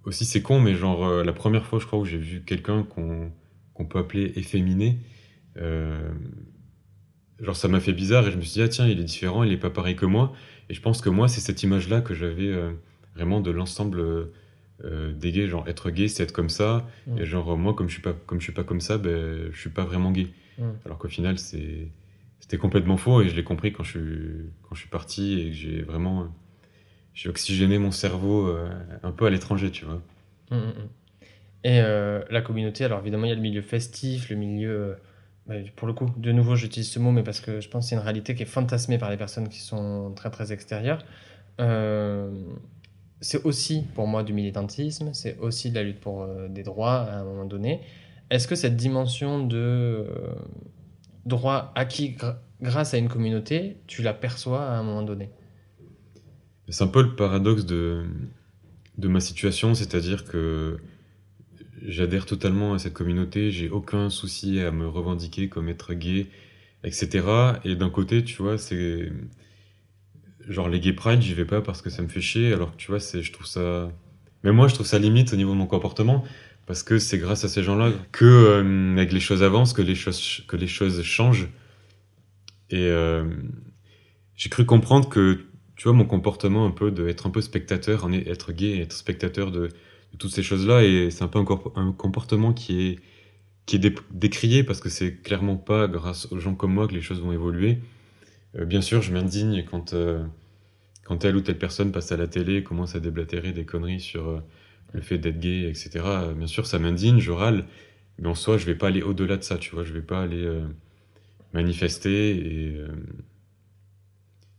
aussi 0.06 0.24
c'est 0.24 0.42
con, 0.42 0.60
mais 0.60 0.74
genre 0.74 1.22
la 1.22 1.32
première 1.32 1.66
fois 1.66 1.78
je 1.78 1.86
crois 1.86 1.98
où 1.98 2.04
j'ai 2.04 2.18
vu 2.18 2.42
quelqu'un 2.42 2.84
qu'on 2.84 3.30
qu'on 3.74 3.84
peut 3.84 3.98
appeler 3.98 4.32
efféminé, 4.36 4.98
genre 5.56 7.56
ça 7.56 7.68
m'a 7.68 7.80
fait 7.80 7.92
bizarre 7.92 8.26
et 8.26 8.30
je 8.30 8.36
me 8.36 8.42
suis 8.42 8.54
dit 8.54 8.62
ah 8.62 8.68
tiens 8.68 8.86
il 8.86 8.98
est 8.98 9.04
différent, 9.04 9.42
il 9.42 9.52
est 9.52 9.58
pas 9.58 9.70
pareil 9.70 9.96
que 9.96 10.06
moi. 10.06 10.32
Et 10.70 10.74
je 10.74 10.80
pense 10.80 11.02
que 11.02 11.10
moi 11.10 11.28
c'est 11.28 11.40
cette 11.40 11.62
image 11.62 11.88
là 11.88 12.00
que 12.00 12.14
j'avais 12.14 12.54
vraiment 13.14 13.40
de 13.40 13.50
l'ensemble 13.50 14.30
euh, 14.84 15.12
des 15.12 15.32
gays, 15.32 15.48
genre 15.48 15.66
être 15.68 15.90
gay, 15.90 16.08
c'est 16.08 16.22
être 16.22 16.32
comme 16.32 16.50
ça. 16.50 16.86
Mm. 17.06 17.18
Et 17.18 17.24
genre, 17.24 17.56
moi, 17.56 17.74
comme 17.74 17.88
je 17.88 17.94
suis 17.94 18.02
pas, 18.02 18.14
comme 18.26 18.40
je 18.40 18.44
suis 18.44 18.52
pas 18.52 18.64
comme 18.64 18.80
ça, 18.80 18.98
ben, 18.98 19.50
je 19.50 19.58
suis 19.58 19.70
pas 19.70 19.84
vraiment 19.84 20.10
gay. 20.10 20.28
Mm. 20.58 20.64
Alors 20.84 20.98
qu'au 20.98 21.08
final, 21.08 21.38
c'est, 21.38 21.88
c'était 22.40 22.58
complètement 22.58 22.96
faux 22.96 23.22
et 23.22 23.28
je 23.28 23.34
l'ai 23.34 23.44
compris 23.44 23.72
quand 23.72 23.84
je 23.84 23.90
suis, 23.90 24.50
quand 24.62 24.74
je 24.74 24.80
suis 24.80 24.90
parti 24.90 25.40
et 25.40 25.50
que 25.50 25.56
j'ai 25.56 25.82
vraiment, 25.82 26.28
j'ai 27.16 27.28
oxygéné 27.28 27.78
mon 27.78 27.90
cerveau 27.90 28.46
euh, 28.46 28.68
un 29.02 29.10
peu 29.10 29.26
à 29.26 29.30
l'étranger, 29.30 29.72
tu 29.72 29.84
vois. 29.84 30.00
Mm, 30.52 30.70
et 31.64 31.80
euh, 31.80 32.22
la 32.30 32.42
communauté, 32.42 32.84
alors 32.84 33.00
évidemment, 33.00 33.24
il 33.24 33.30
y 33.30 33.32
a 33.32 33.34
le 33.34 33.40
milieu 33.40 33.62
festif, 33.62 34.30
le 34.30 34.36
milieu 34.36 34.96
bah, 35.46 35.54
pour 35.76 35.86
le 35.86 35.94
coup, 35.94 36.10
de 36.16 36.32
nouveau, 36.32 36.56
j'utilise 36.56 36.90
ce 36.90 36.98
mot, 36.98 37.12
mais 37.12 37.22
parce 37.22 37.40
que 37.40 37.60
je 37.60 37.68
pense 37.68 37.84
que 37.84 37.90
c'est 37.90 37.96
une 37.96 38.02
réalité 38.02 38.34
qui 38.34 38.42
est 38.42 38.46
fantasmée 38.46 38.98
par 38.98 39.10
les 39.10 39.16
personnes 39.16 39.48
qui 39.48 39.60
sont 39.60 40.12
très 40.14 40.30
très 40.30 40.52
extérieures. 40.52 41.04
Euh, 41.60 42.30
c'est 43.20 43.44
aussi 43.44 43.84
pour 43.94 44.06
moi 44.06 44.24
du 44.24 44.32
militantisme, 44.32 45.10
c'est 45.12 45.38
aussi 45.38 45.70
de 45.70 45.76
la 45.76 45.84
lutte 45.84 46.00
pour 46.00 46.22
euh, 46.22 46.48
des 46.48 46.62
droits 46.62 47.02
à 47.02 47.18
un 47.18 47.24
moment 47.24 47.44
donné. 47.44 47.80
Est-ce 48.30 48.48
que 48.48 48.56
cette 48.56 48.76
dimension 48.76 49.46
de 49.46 49.56
euh, 49.56 50.06
droit 51.24 51.72
acquis 51.76 52.16
grâce 52.60 52.92
à 52.94 52.98
une 52.98 53.08
communauté, 53.08 53.76
tu 53.86 54.02
l'aperçois 54.02 54.66
à 54.66 54.72
un 54.72 54.82
moment 54.82 55.02
donné? 55.02 55.30
C'est 56.68 56.84
un 56.84 56.88
peu 56.88 57.02
le 57.02 57.14
paradoxe 57.14 57.64
de, 57.64 58.04
de 58.98 59.08
ma 59.08 59.20
situation, 59.20 59.74
c'est-à-dire 59.74 60.24
que 60.24 60.78
j'adhère 61.86 62.26
totalement 62.26 62.74
à 62.74 62.78
cette 62.78 62.94
communauté, 62.94 63.50
j'ai 63.50 63.70
aucun 63.70 64.10
souci 64.10 64.60
à 64.60 64.70
me 64.70 64.86
revendiquer 64.88 65.48
comme 65.48 65.68
être 65.68 65.94
gay, 65.94 66.26
etc. 66.84 67.26
Et 67.64 67.76
d'un 67.76 67.90
côté, 67.90 68.24
tu 68.24 68.42
vois, 68.42 68.58
c'est. 68.58 69.12
Genre 70.48 70.68
les 70.68 70.78
gay 70.78 70.92
pride, 70.92 71.22
j'y 71.22 71.34
vais 71.34 71.44
pas 71.44 71.60
parce 71.60 71.82
que 71.82 71.90
ça 71.90 72.02
me 72.02 72.08
fait 72.08 72.20
chier, 72.20 72.52
alors 72.52 72.70
que 72.72 72.76
tu 72.76 72.88
vois, 72.88 72.98
je 72.98 73.32
trouve 73.32 73.46
ça. 73.46 73.90
Mais 74.44 74.52
moi, 74.52 74.68
je 74.68 74.74
trouve 74.74 74.86
ça 74.86 74.98
limite 74.98 75.32
au 75.32 75.36
niveau 75.36 75.52
de 75.52 75.58
mon 75.58 75.66
comportement, 75.66 76.24
parce 76.66 76.82
que 76.82 76.98
c'est 76.98 77.18
grâce 77.18 77.44
à 77.44 77.48
ces 77.48 77.62
gens-là 77.62 77.90
que 78.12 78.24
euh, 78.24 79.04
les 79.04 79.20
choses 79.20 79.42
avancent, 79.42 79.72
que 79.72 79.82
les 79.82 79.96
choses, 79.96 80.42
que 80.46 80.56
les 80.56 80.68
choses 80.68 81.02
changent. 81.02 81.48
Et 82.70 82.86
euh, 82.86 83.24
j'ai 84.36 84.48
cru 84.48 84.64
comprendre 84.64 85.08
que, 85.08 85.46
tu 85.76 85.84
vois, 85.84 85.92
mon 85.92 86.06
comportement 86.06 86.66
un 86.66 86.70
peu 86.70 86.90
d'être 86.90 87.26
un 87.26 87.30
peu 87.30 87.42
spectateur, 87.42 88.08
être 88.26 88.52
gay, 88.52 88.78
être 88.78 88.94
spectateur 88.94 89.50
de, 89.50 89.68
toutes 90.18 90.32
ces 90.32 90.42
choses-là. 90.42 90.82
Et 90.84 91.10
c'est 91.10 91.22
un 91.22 91.28
peu 91.28 91.38
un, 91.38 91.92
comportement 91.92 92.52
qui 92.54 92.88
est, 92.88 92.98
qui 93.66 93.76
est 93.76 94.00
décrié 94.10 94.64
parce 94.64 94.80
que 94.80 94.88
c'est 94.88 95.16
clairement 95.22 95.56
pas 95.56 95.88
grâce 95.88 96.32
aux 96.32 96.40
gens 96.40 96.54
comme 96.54 96.72
moi 96.72 96.88
que 96.88 96.94
les 96.94 97.02
choses 97.02 97.20
vont 97.20 97.32
évoluer. 97.32 97.78
Euh, 98.56 98.64
bien 98.64 98.80
sûr, 98.80 99.02
je 99.02 99.12
m'indigne 99.12 99.64
quand, 99.70 99.92
euh, 99.92 100.24
quand 101.04 101.18
telle 101.18 101.36
ou 101.36 101.42
telle 101.42 101.58
personne 101.58 101.92
passe 101.92 102.10
à 102.12 102.16
la 102.16 102.26
télé 102.26 102.56
et 102.56 102.62
commence 102.62 102.94
à 102.96 103.00
déblatérer 103.00 103.52
des 103.52 103.66
conneries 103.66 104.00
sur 104.00 104.28
euh, 104.28 104.40
le 104.94 105.02
fait 105.02 105.18
d'être 105.18 105.38
gay, 105.40 105.68
etc. 105.68 106.04
Bien 106.36 106.46
sûr, 106.46 106.66
ça 106.66 106.78
m'indigne, 106.78 107.18
je 107.18 107.32
râle, 107.32 107.66
mais 108.18 108.28
en 108.28 108.34
soi, 108.34 108.56
je 108.56 108.64
vais 108.64 108.76
pas 108.76 108.88
aller 108.88 109.02
au-delà 109.02 109.36
de 109.36 109.42
ça, 109.42 109.58
tu 109.58 109.74
vois. 109.74 109.84
Je 109.84 109.92
vais 109.92 110.00
pas 110.00 110.22
aller 110.22 110.48
manifester 111.52 112.30
et. 112.30 112.80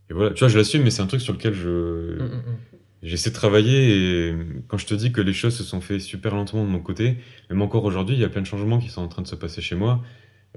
Et 0.10 0.14
voilà, 0.14 0.32
tu 0.32 0.40
vois, 0.40 0.48
je 0.48 0.58
l'assume, 0.58 0.84
mais 0.84 0.90
c'est 0.90 1.02
un 1.02 1.08
truc 1.08 1.22
sur 1.22 1.34
lequel 1.34 1.54
je, 1.54 2.18
mm, 2.18 2.24
mm, 2.24 2.36
mm. 2.36 2.58
J'essaie 3.04 3.30
de 3.30 3.36
travailler 3.36 4.30
et 4.30 4.36
quand 4.68 4.78
je 4.78 4.88
te 4.88 4.96
dis 4.96 5.12
que 5.12 5.22
les 5.22 5.34
choses 5.34 5.56
se 5.56 5.64
sont 5.64 5.82
fait 5.82 6.00
super 6.00 6.34
lentement 6.34 6.64
de 6.64 6.70
mon 6.70 6.80
côté, 6.80 7.18
même 7.50 7.62
encore 7.62 7.84
aujourd'hui, 7.86 8.16
il 8.16 8.22
y 8.22 8.26
a 8.26 8.30
plein 8.30 8.42
de 8.42 8.48
changements 8.48 8.80
qui 8.80 8.90
sont 8.90 9.02
en 9.02 9.08
train 9.08 9.22
de 9.22 9.28
se 9.28 9.36
passer 9.36 9.62
chez 9.62 9.76
moi. 9.76 10.02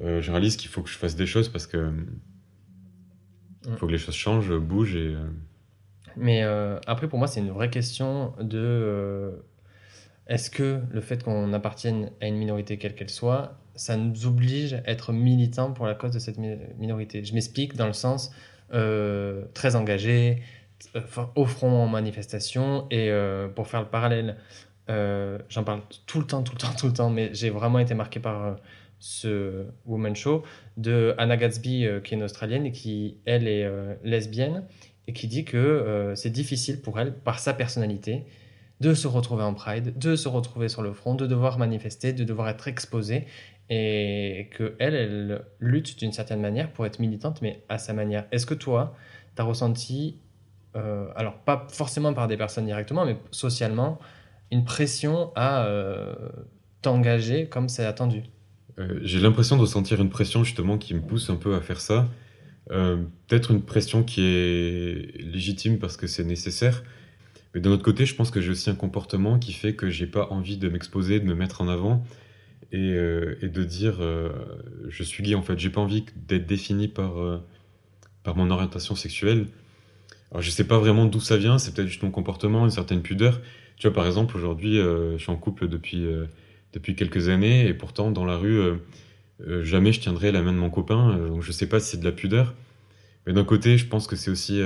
Euh, 0.00 0.22
je 0.22 0.30
réalise 0.30 0.56
qu'il 0.56 0.70
faut 0.70 0.82
que 0.82 0.88
je 0.88 0.96
fasse 0.96 1.16
des 1.16 1.26
choses 1.26 1.50
parce 1.50 1.66
que 1.66 1.92
il 3.66 3.76
faut 3.76 3.86
que 3.86 3.92
les 3.92 3.98
choses 3.98 4.14
changent, 4.14 4.56
bougent 4.56 4.96
et. 4.96 5.14
Euh, 5.14 5.28
Mais 6.16 6.42
euh, 6.42 6.78
après, 6.86 7.08
pour 7.08 7.18
moi, 7.18 7.28
c'est 7.28 7.40
une 7.40 7.50
vraie 7.50 7.68
question 7.68 8.32
de 8.40 9.32
est-ce 10.26 10.50
que 10.50 10.80
le 10.90 11.00
fait 11.02 11.22
qu'on 11.22 11.52
appartienne 11.52 12.10
à 12.22 12.26
une 12.26 12.36
minorité 12.36 12.78
quelle 12.78 12.94
qu'elle 12.94 13.10
soit, 13.10 13.58
ça 13.74 13.98
nous 13.98 14.26
oblige 14.26 14.74
à 14.74 14.82
être 14.86 15.12
militant 15.12 15.72
pour 15.72 15.86
la 15.86 15.94
cause 15.94 16.12
de 16.12 16.18
cette 16.18 16.38
minorité? 16.38 17.22
Je 17.22 17.34
m'explique 17.34 17.76
dans 17.76 17.86
le 17.86 17.92
sens 17.92 18.30
très 18.70 19.76
engagé, 19.76 20.42
au 21.34 21.44
front 21.44 21.70
en 21.70 21.88
manifestation. 21.88 22.86
Et 22.90 23.10
euh, 23.10 23.48
pour 23.48 23.66
faire 23.68 23.80
le 23.80 23.88
parallèle, 23.88 24.36
euh, 24.88 25.38
j'en 25.48 25.64
parle 25.64 25.82
tout 26.06 26.20
le 26.20 26.26
temps, 26.26 26.42
tout 26.42 26.52
le 26.52 26.58
temps, 26.58 26.74
tout 26.78 26.86
le 26.86 26.92
temps, 26.92 27.10
mais 27.10 27.30
j'ai 27.32 27.50
vraiment 27.50 27.78
été 27.78 27.94
marqué 27.94 28.20
par 28.20 28.44
euh, 28.44 28.54
ce 28.98 29.64
Woman 29.86 30.14
Show 30.14 30.42
de 30.76 31.14
Anna 31.18 31.36
Gatsby, 31.36 31.86
qui 32.04 32.14
est 32.14 32.16
une 32.16 32.22
Australienne 32.22 32.66
et 32.66 32.72
qui, 32.72 33.16
elle, 33.24 33.48
est 33.48 33.66
lesbienne 34.04 34.64
et 35.06 35.14
qui 35.14 35.26
dit 35.26 35.46
que 35.46 36.12
c'est 36.14 36.28
difficile 36.28 36.82
pour 36.82 37.00
elle, 37.00 37.14
par 37.14 37.38
sa 37.38 37.54
personnalité, 37.54 38.26
de 38.80 38.92
se 38.92 39.08
retrouver 39.08 39.42
en 39.42 39.54
Pride, 39.54 39.96
de 39.98 40.16
se 40.16 40.28
retrouver 40.28 40.68
sur 40.68 40.82
le 40.82 40.92
front, 40.92 41.14
de 41.14 41.26
devoir 41.26 41.58
manifester, 41.58 42.12
de 42.12 42.24
devoir 42.24 42.50
être 42.50 42.68
exposée, 42.68 43.24
et 43.70 44.48
que 44.50 44.74
elle, 44.80 44.94
elle 44.94 45.44
lutte 45.60 45.98
d'une 45.98 46.12
certaine 46.12 46.40
manière 46.40 46.70
pour 46.72 46.84
être 46.86 46.98
militante, 46.98 47.40
mais 47.40 47.62
à 47.68 47.78
sa 47.78 47.92
manière. 47.92 48.26
Est-ce 48.32 48.44
que 48.44 48.54
toi, 48.54 48.96
tu 49.36 49.40
as 49.42 49.44
ressenti 49.44 50.18
euh, 50.76 51.08
alors 51.16 51.38
pas 51.38 51.66
forcément 51.70 52.12
par 52.12 52.28
des 52.28 52.36
personnes 52.36 52.66
directement, 52.66 53.04
mais 53.04 53.16
socialement, 53.30 53.98
une 54.52 54.64
pression 54.64 55.32
à 55.34 55.64
euh, 55.66 56.14
t'engager 56.82 57.46
comme 57.46 57.68
c'est 57.68 57.84
attendu? 57.84 58.24
Euh, 58.78 59.00
J'ai 59.02 59.20
l'impression 59.20 59.56
de 59.56 59.62
ressentir 59.62 60.00
une 60.00 60.10
pression 60.10 60.44
justement 60.44 60.78
qui 60.78 60.94
me 60.94 61.00
pousse 61.00 61.30
un 61.30 61.36
peu 61.36 61.54
à 61.54 61.60
faire 61.60 61.80
ça. 61.80 62.08
Peut-être 62.68 63.50
une 63.50 63.62
pression 63.62 64.04
qui 64.04 64.20
est 64.22 65.20
légitime 65.20 65.80
parce 65.80 65.96
que 65.96 66.06
c'est 66.06 66.22
nécessaire. 66.22 66.84
Mais 67.52 67.60
d'un 67.60 67.70
autre 67.70 67.82
côté, 67.82 68.06
je 68.06 68.14
pense 68.14 68.30
que 68.30 68.40
j'ai 68.40 68.50
aussi 68.50 68.70
un 68.70 68.76
comportement 68.76 69.40
qui 69.40 69.52
fait 69.52 69.74
que 69.74 69.90
j'ai 69.90 70.06
pas 70.06 70.28
envie 70.30 70.56
de 70.56 70.68
m'exposer, 70.68 71.18
de 71.18 71.24
me 71.24 71.34
mettre 71.34 71.62
en 71.62 71.68
avant 71.68 72.04
et, 72.72 72.90
et 73.42 73.48
de 73.48 73.64
dire 73.64 74.00
je 74.88 75.02
suis 75.02 75.22
gay 75.22 75.34
en 75.34 75.42
fait. 75.42 75.58
J'ai 75.58 75.70
pas 75.70 75.80
envie 75.80 76.04
d'être 76.28 76.46
défini 76.46 76.88
par, 76.88 77.14
par 78.22 78.36
mon 78.36 78.50
orientation 78.50 78.94
sexuelle. 78.94 79.46
Alors 80.30 80.42
je 80.42 80.50
sais 80.50 80.64
pas 80.64 80.78
vraiment 80.78 81.06
d'où 81.06 81.20
ça 81.20 81.36
vient, 81.36 81.58
c'est 81.58 81.74
peut-être 81.74 81.88
juste 81.88 82.02
mon 82.02 82.10
comportement, 82.10 82.64
une 82.64 82.70
certaine 82.70 83.02
pudeur. 83.02 83.40
Tu 83.76 83.86
vois, 83.86 83.94
par 83.94 84.06
exemple, 84.06 84.36
aujourd'hui, 84.36 84.78
euh, 84.78 85.16
je 85.16 85.22
suis 85.22 85.32
en 85.32 85.36
couple 85.36 85.66
depuis, 85.66 86.04
euh, 86.04 86.26
depuis 86.72 86.94
quelques 86.94 87.28
années 87.28 87.66
et 87.66 87.74
pourtant, 87.74 88.10
dans 88.10 88.24
la 88.24 88.36
rue, 88.36 88.60
euh, 88.60 89.64
jamais 89.64 89.92
je 89.92 90.00
tiendrai 90.00 90.30
la 90.32 90.42
main 90.42 90.52
de 90.52 90.58
mon 90.58 90.70
copain. 90.70 91.16
donc 91.28 91.42
je 91.42 91.50
sais 91.50 91.66
pas 91.66 91.80
si 91.80 91.92
c'est 91.92 92.00
de 92.00 92.04
la 92.04 92.12
pudeur. 92.12 92.54
Mais 93.26 93.32
d'un 93.32 93.44
côté, 93.44 93.78
je 93.78 93.86
pense 93.86 94.06
que 94.06 94.16
c'est 94.16 94.30
aussi 94.30 94.60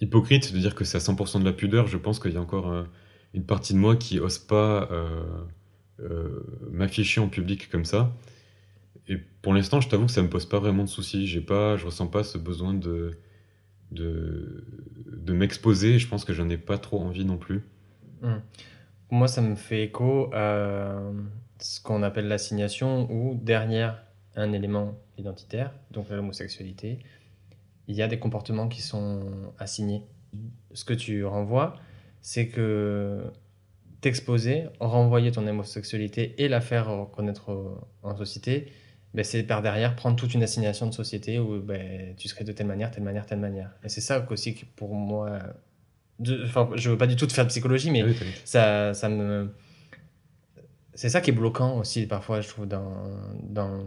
hypocrite 0.00 0.52
de 0.52 0.58
dire 0.58 0.74
que 0.74 0.84
c'est 0.84 0.96
à 0.96 1.00
100% 1.00 1.40
de 1.40 1.44
la 1.44 1.52
pudeur. 1.52 1.86
Je 1.86 1.96
pense 1.96 2.18
qu'il 2.18 2.32
y 2.32 2.36
a 2.36 2.40
encore 2.40 2.84
une 3.32 3.44
partie 3.44 3.74
de 3.74 3.78
moi 3.78 3.96
qui 3.96 4.18
ose 4.18 4.38
pas 4.38 4.88
m'afficher 6.70 7.20
en 7.20 7.28
public 7.28 7.70
comme 7.70 7.84
ça. 7.84 8.14
Et 9.06 9.16
pour 9.42 9.52
l'instant, 9.52 9.80
je 9.80 9.88
t'avoue 9.88 10.06
que 10.06 10.12
ça 10.12 10.22
me 10.22 10.30
pose 10.30 10.46
pas 10.46 10.58
vraiment 10.58 10.84
de 10.84 10.88
soucis. 10.88 11.26
J'ai 11.26 11.40
pas, 11.40 11.76
je 11.76 11.86
ressens 11.86 12.06
pas 12.06 12.24
ce 12.24 12.38
besoin 12.38 12.74
de 12.74 13.18
de, 13.90 14.64
de 15.06 15.32
m'exposer. 15.32 15.98
Je 15.98 16.08
pense 16.08 16.24
que 16.24 16.32
j'en 16.32 16.48
ai 16.48 16.58
pas 16.58 16.78
trop 16.78 17.00
envie 17.00 17.24
non 17.24 17.38
plus. 17.38 17.62
Hmm. 18.22 18.38
Moi, 19.10 19.28
ça 19.28 19.42
me 19.42 19.54
fait 19.54 19.84
écho 19.84 20.30
à 20.34 21.00
ce 21.60 21.80
qu'on 21.80 22.02
appelle 22.02 22.28
l'assignation, 22.28 23.10
où 23.10 23.38
derrière 23.40 24.02
un 24.36 24.52
élément 24.52 24.98
identitaire, 25.16 25.72
donc 25.92 26.10
l'homosexualité, 26.10 26.98
il 27.86 27.94
y 27.94 28.02
a 28.02 28.08
des 28.08 28.18
comportements 28.18 28.68
qui 28.68 28.82
sont 28.82 29.52
assignés. 29.58 30.02
Ce 30.72 30.84
que 30.84 30.94
tu 30.94 31.24
renvoies, 31.24 31.76
c'est 32.20 32.48
que 32.48 33.22
t'exposer, 34.04 34.64
renvoyer 34.80 35.32
ton 35.32 35.46
homosexualité 35.46 36.34
et 36.36 36.48
la 36.48 36.60
faire 36.60 36.88
reconnaître 36.88 37.50
en 38.02 38.14
société, 38.14 38.70
ben, 39.14 39.24
c'est 39.24 39.42
par 39.44 39.62
derrière 39.62 39.96
prendre 39.96 40.14
toute 40.16 40.34
une 40.34 40.42
assignation 40.42 40.86
de 40.86 40.92
société 40.92 41.38
où 41.38 41.58
ben, 41.58 42.14
tu 42.16 42.28
serais 42.28 42.44
de 42.44 42.52
telle 42.52 42.66
manière, 42.66 42.90
telle 42.90 43.02
manière, 43.02 43.24
telle 43.24 43.38
manière. 43.38 43.70
Et 43.82 43.88
c'est 43.88 44.02
ça 44.02 44.26
aussi 44.30 44.54
qui, 44.54 44.66
pour 44.66 44.94
moi. 44.94 45.38
De, 46.18 46.44
je 46.76 46.90
veux 46.90 46.98
pas 46.98 47.06
du 47.06 47.16
tout 47.16 47.26
te 47.26 47.32
faire 47.32 47.44
de 47.44 47.48
psychologie, 47.48 47.90
mais 47.90 48.04
ça, 48.44 48.92
ça 48.92 49.08
me. 49.08 49.54
C'est 50.92 51.08
ça 51.08 51.22
qui 51.22 51.30
est 51.30 51.34
bloquant 51.34 51.78
aussi, 51.78 52.06
parfois, 52.06 52.42
je 52.42 52.48
trouve, 52.48 52.66
dans, 52.66 53.08
dans 53.42 53.84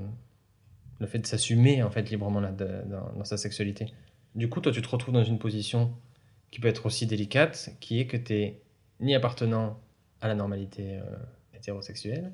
le 0.99 1.05
fait 1.05 1.19
de 1.19 1.27
s'assumer, 1.27 1.83
en 1.83 1.91
fait, 1.91 2.09
librement 2.09 2.39
là, 2.39 2.51
dans, 2.51 3.13
dans, 3.15 3.23
sa 3.23 3.37
sexualité. 3.37 3.85
Du 4.33 4.49
coup, 4.49 4.61
toi, 4.61 4.71
tu 4.71 4.81
te 4.81 4.89
retrouves 4.89 5.13
dans 5.13 5.23
une 5.23 5.37
position 5.37 5.93
qui 6.49 6.59
peut 6.59 6.67
être 6.67 6.87
aussi 6.87 7.05
délicate, 7.05 7.69
qui 7.79 7.99
est 7.99 8.07
que 8.07 8.17
tu 8.17 8.33
es 8.33 8.61
ni 8.99 9.13
appartenant 9.13 9.79
à 10.21 10.27
la 10.27 10.35
normalité 10.35 10.97
euh, 10.97 11.15
hétérosexuelle, 11.55 12.31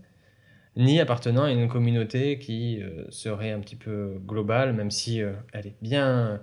ni 0.75 1.00
appartenant 1.00 1.44
à 1.44 1.52
une 1.52 1.68
communauté 1.68 2.40
qui 2.40 2.82
euh, 2.82 3.06
serait 3.10 3.52
un 3.52 3.60
petit 3.60 3.75
peu 3.75 4.20
globale, 4.25 4.74
même 4.74 4.92
si 4.92 5.22
euh, 5.22 5.34
elle 5.52 5.68
est 5.68 5.75
bien 5.82 6.42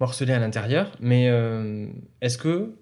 morcelée 0.00 0.32
à 0.32 0.38
l'intérieur. 0.38 0.92
Mais 1.00 1.26
est-ce 2.20 2.36
que 2.36 2.74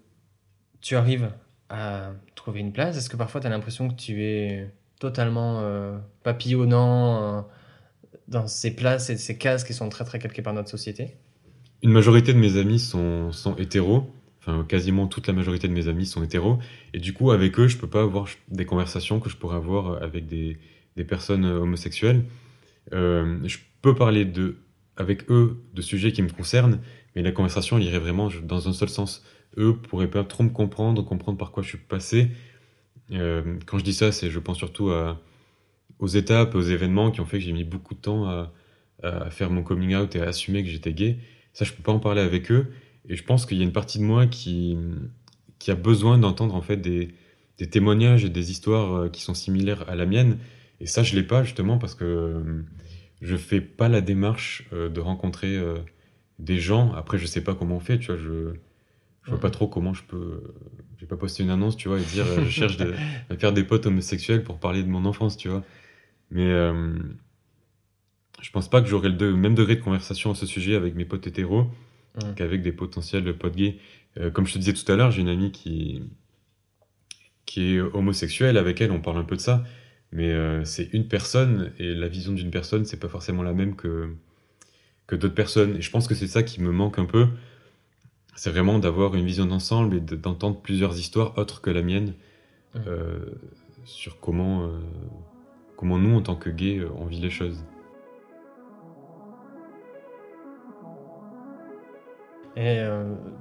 tu 0.81 0.97
arrives 0.97 1.31
à 1.69 2.11
trouver 2.35 2.61
une 2.61 2.73
place? 2.73 2.97
Est-ce 2.97 3.09
que 3.09 3.17
parfois 3.17 3.41
tu 3.41 3.47
as 3.47 3.51
l'impression 3.51 3.89
que 3.89 3.95
tu 3.95 4.25
es 4.25 4.69
totalement 4.99 5.63
papillonnant 6.25 7.47
dans 8.27 8.49
ces 8.49 8.75
places 8.75 9.11
et 9.11 9.17
ces 9.17 9.39
cases 9.39 9.63
qui 9.63 9.75
sont 9.75 9.89
très 9.89 10.05
très 10.05 10.19
calquées 10.19 10.43
par 10.43 10.55
notre 10.55 10.69
société? 10.69 11.17
Une 11.85 11.93
majorité 11.93 12.33
de 12.33 12.39
mes 12.39 12.57
amis 12.57 12.81
sont, 12.81 13.31
sont 13.31 13.55
hétéros 13.57 14.13
quasiment 14.69 15.07
toute 15.07 15.27
la 15.27 15.33
majorité 15.33 15.69
de 15.69 15.73
mes 15.73 15.89
amis 15.89 16.07
sont 16.07 16.23
hétéros, 16.23 16.59
et 16.93 16.99
du 16.99 17.13
coup 17.13 17.31
avec 17.31 17.59
eux 17.59 17.69
je 17.69 17.77
peux 17.77 17.87
pas 17.87 18.03
avoir 18.03 18.29
des 18.49 18.65
conversations 18.65 19.21
que 19.21 19.31
je 19.31 19.37
pourrais 19.37 19.57
avoir 19.57 20.03
avec 20.03 20.27
des, 20.27 20.59
personnes 21.09 21.45
euh, 21.45 21.61
homosexuelles. 21.61 22.25
Euh, 22.93 23.39
je 23.45 23.59
peux 23.83 23.95
parler 23.95 24.25
de, 24.25 24.57
avec 24.97 25.31
eux 25.31 25.63
de 25.75 25.83
sujets 25.83 26.13
qui 26.13 26.23
me 26.23 26.29
concernent, 26.29 26.81
mais 27.17 27.23
la 27.23 27.33
conversation 27.33 27.79
irait 27.79 27.99
vraiment 27.99 28.29
dans 28.43 28.69
un 28.69 28.73
seul 28.73 28.89
sens. 28.89 29.25
Eux 29.57 29.75
pourraient 29.75 30.11
pas 30.11 30.25
trop 30.25 30.45
me 30.45 30.51
comprendre, 30.51 31.03
comprendre 31.03 31.39
par 31.39 31.51
quoi 31.51 31.63
je 31.63 31.69
suis 31.69 31.79
passé. 31.79 32.29
Euh, 33.13 33.59
quand 33.67 33.79
je 33.79 33.85
dis 33.85 33.95
ça, 33.95 34.13
c'est 34.13 34.31
je 34.31 34.39
pense 34.39 34.59
surtout 34.59 34.91
aux 35.99 36.07
étapes, 36.07 36.55
aux 36.55 36.63
événements 36.63 37.11
qui 37.11 37.21
ont 37.21 37.27
fait 37.27 37.39
que 37.39 37.45
j'ai 37.45 37.53
mis 37.53 37.65
beaucoup 37.65 37.95
de 37.95 38.01
temps 38.01 38.29
à, 38.29 38.53
à 39.03 39.31
faire 39.31 39.51
mon 39.51 39.63
coming 39.63 39.95
out 39.95 40.15
et 40.17 40.21
à 40.21 40.29
assumer 40.29 40.63
que 40.63 40.71
j'étais 40.71 40.93
gay. 40.93 41.19
Ça, 41.53 41.65
je 41.65 41.73
peux 41.73 41.83
pas 41.83 41.93
en 41.93 42.01
parler 42.01 42.21
avec 42.21 42.51
eux. 42.51 42.73
Et 43.09 43.17
je 43.17 43.25
pense 43.25 43.47
qu'il 43.47 43.59
y 43.59 43.61
a 43.61 43.65
une 43.65 43.73
partie 43.73 43.99
de 43.99 44.05
moi 44.05 44.27
qui, 44.27 44.77
qui 45.59 45.71
a 45.71 45.75
besoin 45.75 46.19
d'entendre 46.19 46.55
en 46.55 46.63
fait 46.63 46.77
des, 46.77 47.15
des 47.59 47.69
témoignages 47.69 48.25
et 48.25 48.31
des 48.31 48.51
histoires 48.51 48.95
euh, 48.95 49.09
qui 49.09 49.23
sont 49.23 49.35
similaires 49.35 49.89
à 49.89 49.95
la 49.95 50.07
mienne. 50.07 50.39
Et 50.81 50.87
ça, 50.87 51.03
je 51.03 51.15
l'ai 51.15 51.23
pas 51.23 51.45
justement 51.45 51.79
parce 51.79 51.95
que 51.95 52.05
euh, 52.05 52.63
je 53.23 53.37
fais 53.37 53.61
pas 53.61 53.89
la 53.89 54.01
démarche 54.01 54.69
euh, 54.73 54.89
de 54.89 55.01
rencontrer 55.01 55.59
des 56.39 56.59
gens. 56.59 56.93
Après, 56.95 57.19
je 57.19 57.27
sais 57.27 57.43
pas 57.43 57.55
comment 57.55 57.77
on 57.77 57.81
fait, 57.81 57.99
tu 57.99 58.09
vois. 58.09 58.17
Je, 58.17 58.55
je 59.23 59.31
vois 59.31 59.41
pas 59.41 59.51
trop 59.51 59.69
comment 59.69 59.95
je 59.95 60.03
peux. 60.03 60.43
Je 60.97 61.03
vais 61.03 61.07
pas 61.07 61.17
poster 61.17 61.43
une 61.43 61.51
annonce, 61.51 61.77
tu 61.77 61.89
vois, 61.89 61.99
et 61.99 62.05
dire 62.05 62.27
je 62.45 62.49
cherche 62.49 62.77
à 63.31 63.37
faire 63.37 63.53
des 63.53 63.65
potes 63.65 63.87
homosexuels 63.87 64.43
pour 64.43 64.59
parler 64.59 64.83
de 64.83 64.89
mon 64.89 65.05
enfance, 65.05 65.37
tu 65.37 65.49
vois. 65.49 65.63
Mais 66.31 66.51
je 68.41 68.51
pense 68.53 68.69
pas 68.69 68.83
que 68.83 68.89
j'aurai 68.89 69.09
le 69.09 69.35
même 69.35 69.55
degré 69.55 69.77
de 69.77 69.81
conversation 69.81 70.33
à 70.33 70.35
ce 70.35 70.47
sujet 70.47 70.75
avec 70.75 70.95
mes 70.95 71.05
potes 71.05 71.27
hétéros 71.27 71.67
qu'avec 72.37 72.63
des 72.63 72.73
potentiels 72.73 73.37
potes 73.37 73.57
gays. 73.57 73.79
comme 74.33 74.47
je 74.47 74.55
te 74.55 74.59
disais 74.59 74.73
tout 74.73 74.91
à 74.91 74.97
l'heure, 74.97 75.11
j'ai 75.11 75.23
une 75.23 75.29
amie 75.29 75.51
qui, 75.53 76.03
qui 77.47 77.75
est 77.75 77.81
homosexuelle, 77.81 78.57
avec 78.57 78.81
elle 78.81 78.91
on 78.91 79.01
parle 79.01 79.19
un 79.19 79.25
peu 79.25 79.37
de 79.37 79.41
ça, 79.41 79.65
mais 80.13 80.33
euh, 80.33 80.65
c'est 80.65 80.93
une 80.93 81.09
personne 81.09 81.73
et 81.79 81.95
la 81.95 82.09
vision 82.09 82.33
d'une 82.33 82.51
personne 82.51 82.85
c'est 82.85 82.99
pas 82.99 83.09
forcément 83.09 83.43
la 83.43 83.53
même 83.53 83.77
que, 83.77 84.15
que 85.07 85.17
d'autres 85.17 85.35
personnes. 85.35 85.77
Et 85.77 85.83
je 85.83 85.91
pense 85.91 86.09
que 86.09 86.15
c'est 86.15 86.27
ça 86.27 86.43
qui 86.43 86.63
me 86.63 86.73
manque 86.73 86.99
un 86.99 87.05
peu, 87.05 87.29
c'est 88.37 88.51
vraiment 88.51 88.79
d'avoir 88.79 89.15
une 89.15 89.25
vision 89.25 89.47
d'ensemble 89.47 89.97
et 89.97 90.01
d'entendre 90.01 90.61
plusieurs 90.61 90.99
histoires 90.99 91.37
autres 91.39 91.61
que 91.61 91.71
la 91.71 91.83
mienne 91.83 92.15
euh, 92.77 93.19
sur 93.85 94.19
comment, 94.21 94.65
euh, 94.65 94.81
comment 95.77 95.99
nous 95.99 96.17
en 96.17 96.23
tant 96.23 96.37
que 96.37 96.51
gays 96.51 96.83
on 96.97 97.07
vit 97.07 97.21
les 97.21 97.31
choses. 97.31 97.63
Et 102.57 102.81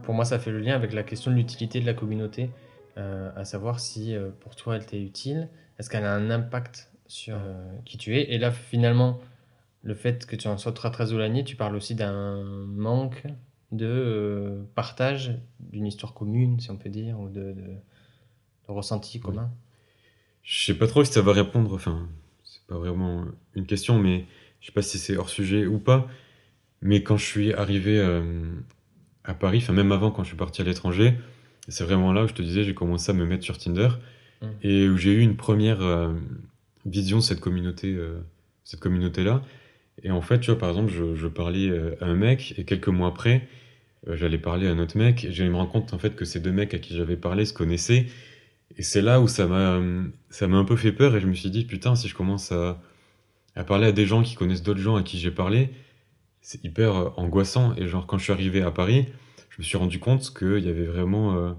pour 0.01 0.13
moi, 0.13 0.25
ça 0.25 0.39
fait 0.39 0.51
le 0.51 0.59
lien 0.59 0.73
avec 0.73 0.91
la 0.91 1.03
question 1.03 1.29
de 1.29 1.35
l'utilité 1.35 1.79
de 1.79 1.85
la 1.85 1.93
communauté. 1.93 2.49
Euh, 2.97 3.31
à 3.35 3.43
savoir 3.43 3.79
si 3.79 4.13
euh, 4.13 4.29
pour 4.41 4.55
toi 4.55 4.75
elle 4.75 4.85
t'est 4.85 5.01
utile, 5.01 5.49
est-ce 5.79 5.89
qu'elle 5.89 6.05
a 6.05 6.13
un 6.13 6.29
impact 6.29 6.91
sur 7.07 7.35
euh, 7.35 7.75
qui 7.85 7.97
tu 7.97 8.15
es? 8.15 8.33
Et 8.33 8.37
là, 8.37 8.51
finalement, 8.51 9.19
le 9.81 9.95
fait 9.95 10.27
que 10.27 10.35
tu 10.35 10.47
en 10.47 10.59
sois 10.59 10.73
très 10.73 10.91
très 10.91 11.11
éloigné, 11.11 11.43
tu 11.43 11.55
parles 11.55 11.75
aussi 11.75 11.95
d'un 11.95 12.43
manque 12.43 13.23
de 13.71 14.63
partage 14.75 15.35
d'une 15.59 15.87
histoire 15.87 16.13
commune, 16.13 16.59
si 16.59 16.69
on 16.69 16.77
peut 16.77 16.91
dire, 16.91 17.19
ou 17.19 17.29
de, 17.29 17.53
de, 17.53 17.73
ressenti 18.67 19.19
commun. 19.19 19.51
Je 20.43 20.65
sais 20.65 20.75
pas 20.75 20.85
trop 20.85 21.03
si 21.03 21.11
ça 21.11 21.23
va 21.23 21.33
répondre, 21.33 21.73
enfin, 21.73 22.07
c'est 22.43 22.63
pas 22.67 22.77
vraiment 22.77 23.25
une 23.55 23.65
question, 23.65 23.97
mais 23.97 24.25
je 24.59 24.67
sais 24.67 24.71
pas 24.71 24.83
si 24.83 24.99
c'est 24.99 25.17
hors 25.17 25.29
sujet 25.29 25.65
ou 25.65 25.79
pas. 25.79 26.07
Mais 26.81 27.01
quand 27.01 27.17
je 27.17 27.25
suis 27.25 27.53
arrivé 27.53 27.99
à 29.23 29.33
Paris, 29.33 29.59
enfin 29.59 29.73
même 29.73 29.91
avant 29.91 30.11
quand 30.11 30.23
je 30.23 30.29
suis 30.29 30.37
parti 30.37 30.61
à 30.61 30.65
l'étranger, 30.65 31.15
c'est 31.67 31.83
vraiment 31.83 32.11
là 32.11 32.23
où 32.23 32.27
je 32.27 32.33
te 32.33 32.41
disais, 32.41 32.63
j'ai 32.63 32.73
commencé 32.73 33.11
à 33.11 33.13
me 33.13 33.25
mettre 33.25 33.43
sur 33.43 33.57
Tinder 33.57 33.89
mmh. 34.41 34.47
et 34.63 34.87
où 34.87 34.97
j'ai 34.97 35.13
eu 35.13 35.21
une 35.21 35.35
première 35.35 35.81
euh, 35.81 36.13
vision 36.85 37.17
de 37.17 37.23
cette 37.23 37.39
communauté, 37.39 37.93
euh, 37.93 38.19
cette 38.63 38.79
communauté-là. 38.79 39.41
Et 40.03 40.11
en 40.11 40.21
fait, 40.21 40.39
tu 40.39 40.51
vois, 40.51 40.59
par 40.59 40.69
exemple, 40.69 40.91
je, 40.91 41.27
parlais 41.27 41.69
euh, 41.69 41.95
à 42.01 42.05
un 42.05 42.15
mec 42.15 42.55
et 42.57 42.65
quelques 42.65 42.89
mois 42.89 43.07
après, 43.07 43.47
j'allais 44.07 44.37
parler 44.37 44.67
à 44.67 44.71
un 44.71 44.79
autre 44.79 44.97
mec 44.97 45.23
et 45.23 45.31
j'allais 45.31 45.49
me 45.49 45.55
rendre 45.55 45.71
compte 45.71 45.93
en 45.93 45.99
fait 45.99 46.15
que 46.15 46.25
ces 46.25 46.41
deux 46.41 46.51
mecs 46.51 46.73
à 46.73 46.79
qui 46.79 46.95
j'avais 46.95 47.15
parlé 47.15 47.45
se 47.45 47.53
connaissaient. 47.53 48.07
Et 48.77 48.81
c'est 48.81 49.01
là 49.01 49.21
où 49.21 49.27
ça 49.27 49.45
m'a, 49.45 49.79
ça 50.29 50.47
m'a 50.47 50.57
un 50.57 50.65
peu 50.65 50.75
fait 50.75 50.91
peur 50.91 51.15
et 51.15 51.21
je 51.21 51.27
me 51.27 51.33
suis 51.33 51.49
dit, 51.49 51.63
putain, 51.63 51.95
si 51.95 52.07
je 52.07 52.15
commence 52.15 52.51
à, 52.51 52.81
à 53.55 53.63
parler 53.63 53.85
à 53.87 53.91
des 53.91 54.05
gens 54.05 54.23
qui 54.23 54.35
connaissent 54.35 54.63
d'autres 54.63 54.79
gens 54.79 54.95
à 54.95 55.03
qui 55.03 55.19
j'ai 55.19 55.31
parlé, 55.31 55.69
c'est 56.43 56.63
hyper 56.63 57.17
angoissant. 57.17 57.73
Et 57.77 57.87
genre, 57.87 58.05
quand 58.05 58.19
je 58.19 58.25
suis 58.25 58.33
arrivé 58.33 58.61
à 58.61 58.69
Paris, 58.69 59.07
je 59.49 59.55
me 59.59 59.63
suis 59.63 59.77
rendu 59.77 59.97
compte 59.97 60.31
qu'il 60.37 60.59
y 60.59 60.69
avait 60.69 60.85
vraiment 60.85 61.35
euh, 61.35 61.53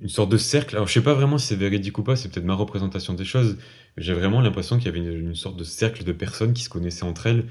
une 0.00 0.08
sorte 0.08 0.30
de 0.30 0.38
cercle. 0.38 0.74
Alors, 0.74 0.88
je 0.88 0.94
sais 0.94 1.02
pas 1.02 1.14
vraiment 1.14 1.38
si 1.38 1.48
c'est 1.48 1.56
véridique 1.56 1.96
ou 1.98 2.02
pas, 2.02 2.16
c'est 2.16 2.30
peut-être 2.30 2.46
ma 2.46 2.54
représentation 2.54 3.12
des 3.14 3.26
choses. 3.26 3.58
J'ai 3.98 4.14
vraiment 4.14 4.40
l'impression 4.40 4.78
qu'il 4.78 4.86
y 4.86 4.88
avait 4.88 5.00
une, 5.00 5.34
sorte 5.34 5.56
de 5.56 5.64
cercle 5.64 6.02
de 6.02 6.12
personnes 6.12 6.54
qui 6.54 6.62
se 6.62 6.70
connaissaient 6.70 7.04
entre 7.04 7.26
elles. 7.26 7.44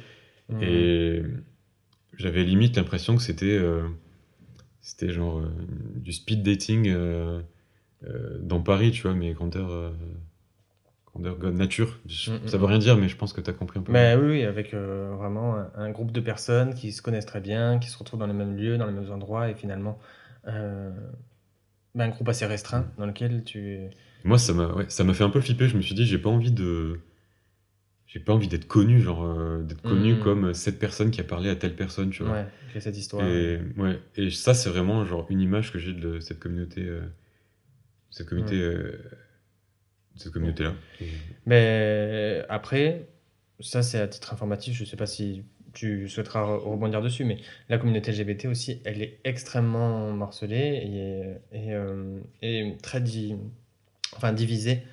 Mmh. 0.49 0.63
Et 0.63 1.23
j'avais 2.17 2.43
limite 2.43 2.75
l'impression 2.75 3.15
que 3.15 3.21
c'était 3.21 3.57
euh, 3.57 3.83
c'était 4.81 5.11
genre 5.11 5.39
euh, 5.39 5.49
du 5.95 6.13
speed 6.13 6.41
dating 6.43 6.93
dans 8.41 8.61
Paris, 8.61 8.91
tu 8.91 9.01
vois, 9.03 9.15
mais 9.15 9.33
grandeur 9.33 9.93
nature. 11.19 11.99
Mm, 12.05 12.09
mm, 12.09 12.47
ça 12.47 12.57
veut 12.57 12.63
mm. 12.63 12.69
rien 12.69 12.77
dire, 12.77 12.97
mais 12.97 13.07
je 13.07 13.15
pense 13.15 13.33
que 13.33 13.41
tu 13.41 13.49
as 13.49 13.53
compris 13.53 13.79
un 13.79 13.83
peu. 13.83 13.91
Mais 13.91 14.15
oui, 14.15 14.43
avec 14.43 14.73
euh, 14.73 15.13
vraiment 15.17 15.57
un, 15.75 15.89
groupe 15.91 16.11
de 16.11 16.19
personnes 16.19 16.73
qui 16.73 16.91
se 16.91 17.01
connaissent 17.01 17.25
très 17.25 17.41
bien, 17.41 17.79
qui 17.79 17.89
se 17.89 17.97
retrouvent 17.97 18.19
dans 18.19 18.27
les 18.27 18.33
mêmes 18.33 18.55
lieux, 18.55 18.77
dans 18.77 18.85
les 18.85 18.93
mêmes 18.93 19.11
endroits, 19.11 19.49
et 19.49 19.55
finalement, 19.55 19.97
euh, 20.47 20.91
un 21.97 22.09
groupe 22.09 22.29
assez 22.29 22.45
restreint 22.45 22.91
dans 22.97 23.05
lequel 23.05 23.43
tu. 23.43 23.89
Moi, 24.23 24.37
ça 24.37 24.53
m'a 24.53 24.67
ouais, 24.73 24.85
ça 24.89 25.05
fait 25.13 25.23
un 25.23 25.29
peu 25.29 25.41
flipper. 25.41 25.67
Je 25.67 25.77
me 25.77 25.81
suis 25.81 25.95
dit, 25.95 26.05
j'ai 26.05 26.17
pas 26.17 26.29
envie 26.29 26.51
de. 26.51 26.99
J'ai 28.07 28.19
pas 28.19 28.33
envie 28.33 28.47
d'être 28.47 28.67
connu, 28.67 29.01
genre 29.01 29.25
euh, 29.25 29.61
d'être 29.63 29.81
connu 29.81 30.19
comme 30.19 30.53
cette 30.53 30.79
personne 30.79 31.11
qui 31.11 31.19
a 31.19 31.25
parlé 31.25 31.49
à 31.49 31.55
telle 31.55 31.75
personne, 31.75 32.11
tu 32.11 32.23
vois. 32.23 32.33
Ouais, 32.33 32.79
cette 32.79 32.97
histoire. 32.97 33.25
Et, 33.27 33.59
ouais. 33.77 33.99
et 34.15 34.29
ça, 34.29 34.53
c'est 34.53 34.69
vraiment 34.69 35.03
genre 35.05 35.25
une 35.29 35.41
image 35.41 35.73
que 35.73 35.79
j'ai 35.79 35.91
de 35.91 36.19
cette 36.21 36.39
communauté. 36.39 36.87
cette 38.09 38.27
communauté 38.27 38.57
cette 40.15 40.31
communauté-là. 40.31 40.73
Mais 41.45 42.43
après, 42.49 43.07
ça 43.59 43.83
c'est 43.83 43.99
à 43.99 44.07
titre 44.07 44.33
informatif, 44.33 44.75
je 44.75 44.83
ne 44.83 44.87
sais 44.87 44.97
pas 44.97 45.07
si 45.07 45.43
tu 45.73 46.07
souhaiteras 46.07 46.43
rebondir 46.43 47.01
dessus, 47.01 47.25
mais 47.25 47.37
la 47.69 47.77
communauté 47.77 48.11
LGBT 48.11 48.45
aussi, 48.45 48.81
elle 48.85 49.01
est 49.01 49.19
extrêmement 49.25 50.11
morcelée 50.11 51.37
et, 51.51 51.67
et, 51.67 51.73
euh, 51.73 52.71
très 52.81 53.03
enfin, 54.15 54.31
divisée 54.33 54.83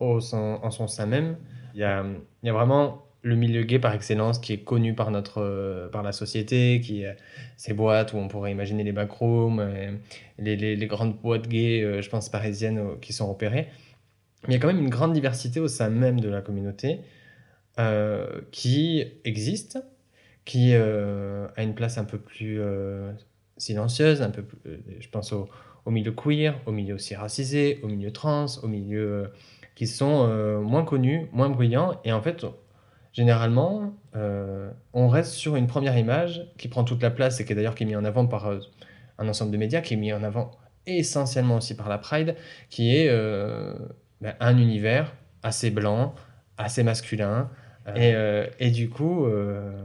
au 0.00 0.18
en 0.34 0.70
son 0.70 0.88
sein 0.88 1.06
même. 1.06 1.36
Il 1.74 1.80
y 1.80 1.84
a, 1.84 2.04
y 2.42 2.48
a 2.48 2.52
vraiment 2.52 3.04
le 3.24 3.36
milieu 3.36 3.62
gay 3.62 3.78
par 3.78 3.94
excellence 3.94 4.38
qui 4.38 4.52
est 4.52 4.58
connu 4.58 4.94
par 4.94 5.10
notre 5.10 5.88
par 5.90 6.02
la 6.02 6.12
société 6.12 6.80
qui 6.80 7.04
ces 7.56 7.72
boîtes 7.72 8.12
où 8.12 8.18
on 8.18 8.28
pourrait 8.28 8.52
imaginer 8.52 8.84
les 8.84 8.92
backrooms 8.92 9.60
les, 10.38 10.56
les, 10.56 10.76
les, 10.76 10.86
grandes 10.86 11.16
boîtes 11.20 11.48
gays 11.48 11.82
euh, 11.82 12.02
je 12.02 12.10
pense 12.10 12.28
parisiennes 12.28 12.78
euh, 12.78 12.94
qui 13.00 13.14
sont 13.14 13.26
repérées 13.26 13.68
il 14.48 14.52
y 14.52 14.56
a 14.56 14.58
quand 14.58 14.68
même 14.68 14.80
une 14.80 14.90
grande 14.90 15.12
diversité 15.12 15.60
au 15.60 15.68
sein 15.68 15.88
même 15.88 16.20
de 16.20 16.28
la 16.28 16.40
communauté 16.40 17.00
euh, 17.78 18.40
qui 18.52 19.04
existe, 19.24 19.78
qui 20.44 20.74
euh, 20.74 21.48
a 21.56 21.62
une 21.62 21.74
place 21.74 21.98
un 21.98 22.04
peu 22.04 22.18
plus 22.18 22.60
euh, 22.60 23.10
silencieuse, 23.56 24.22
un 24.22 24.30
peu 24.30 24.42
plus, 24.42 24.58
je 25.00 25.08
pense 25.08 25.32
au, 25.32 25.48
au, 25.84 25.90
milieu 25.90 26.12
queer, 26.12 26.60
au 26.66 26.72
milieu 26.72 26.94
aussi 26.94 27.14
racisé, 27.14 27.80
au 27.82 27.88
milieu 27.88 28.12
trans, 28.12 28.46
au 28.62 28.68
milieu 28.68 29.32
qui 29.74 29.88
sont 29.88 30.28
moins 30.62 30.84
connus, 30.84 31.26
moins 31.32 31.48
bruyants. 31.48 32.00
Et 32.04 32.12
en 32.12 32.22
fait, 32.22 32.46
généralement, 33.12 33.92
on 34.92 35.08
reste 35.08 35.32
sur 35.32 35.56
une 35.56 35.66
première 35.66 35.98
image 35.98 36.46
qui 36.58 36.68
prend 36.68 36.84
toute 36.84 37.02
la 37.02 37.10
place 37.10 37.40
et 37.40 37.44
qui 37.44 37.52
est 37.52 37.56
d'ailleurs 37.56 37.74
qui 37.74 37.82
est 37.82 37.86
mise 37.86 37.96
en 37.96 38.04
avant 38.04 38.26
par 38.26 38.52
un 39.18 39.28
ensemble 39.28 39.50
de 39.50 39.56
médias, 39.56 39.80
qui 39.80 39.94
est 39.94 39.96
mis 39.96 40.12
en 40.12 40.22
avant 40.22 40.52
essentiellement 40.86 41.56
aussi 41.56 41.76
par 41.76 41.88
la 41.88 41.98
Pride, 41.98 42.36
qui 42.70 42.94
est 42.94 43.08
ben, 44.24 44.34
un 44.40 44.56
univers 44.56 45.14
assez 45.42 45.70
blanc, 45.70 46.14
assez 46.56 46.82
masculin. 46.82 47.50
Euh. 47.86 47.94
Et, 47.94 48.14
euh, 48.14 48.46
et, 48.58 48.70
du 48.70 48.88
coup, 48.88 49.26
euh, 49.26 49.84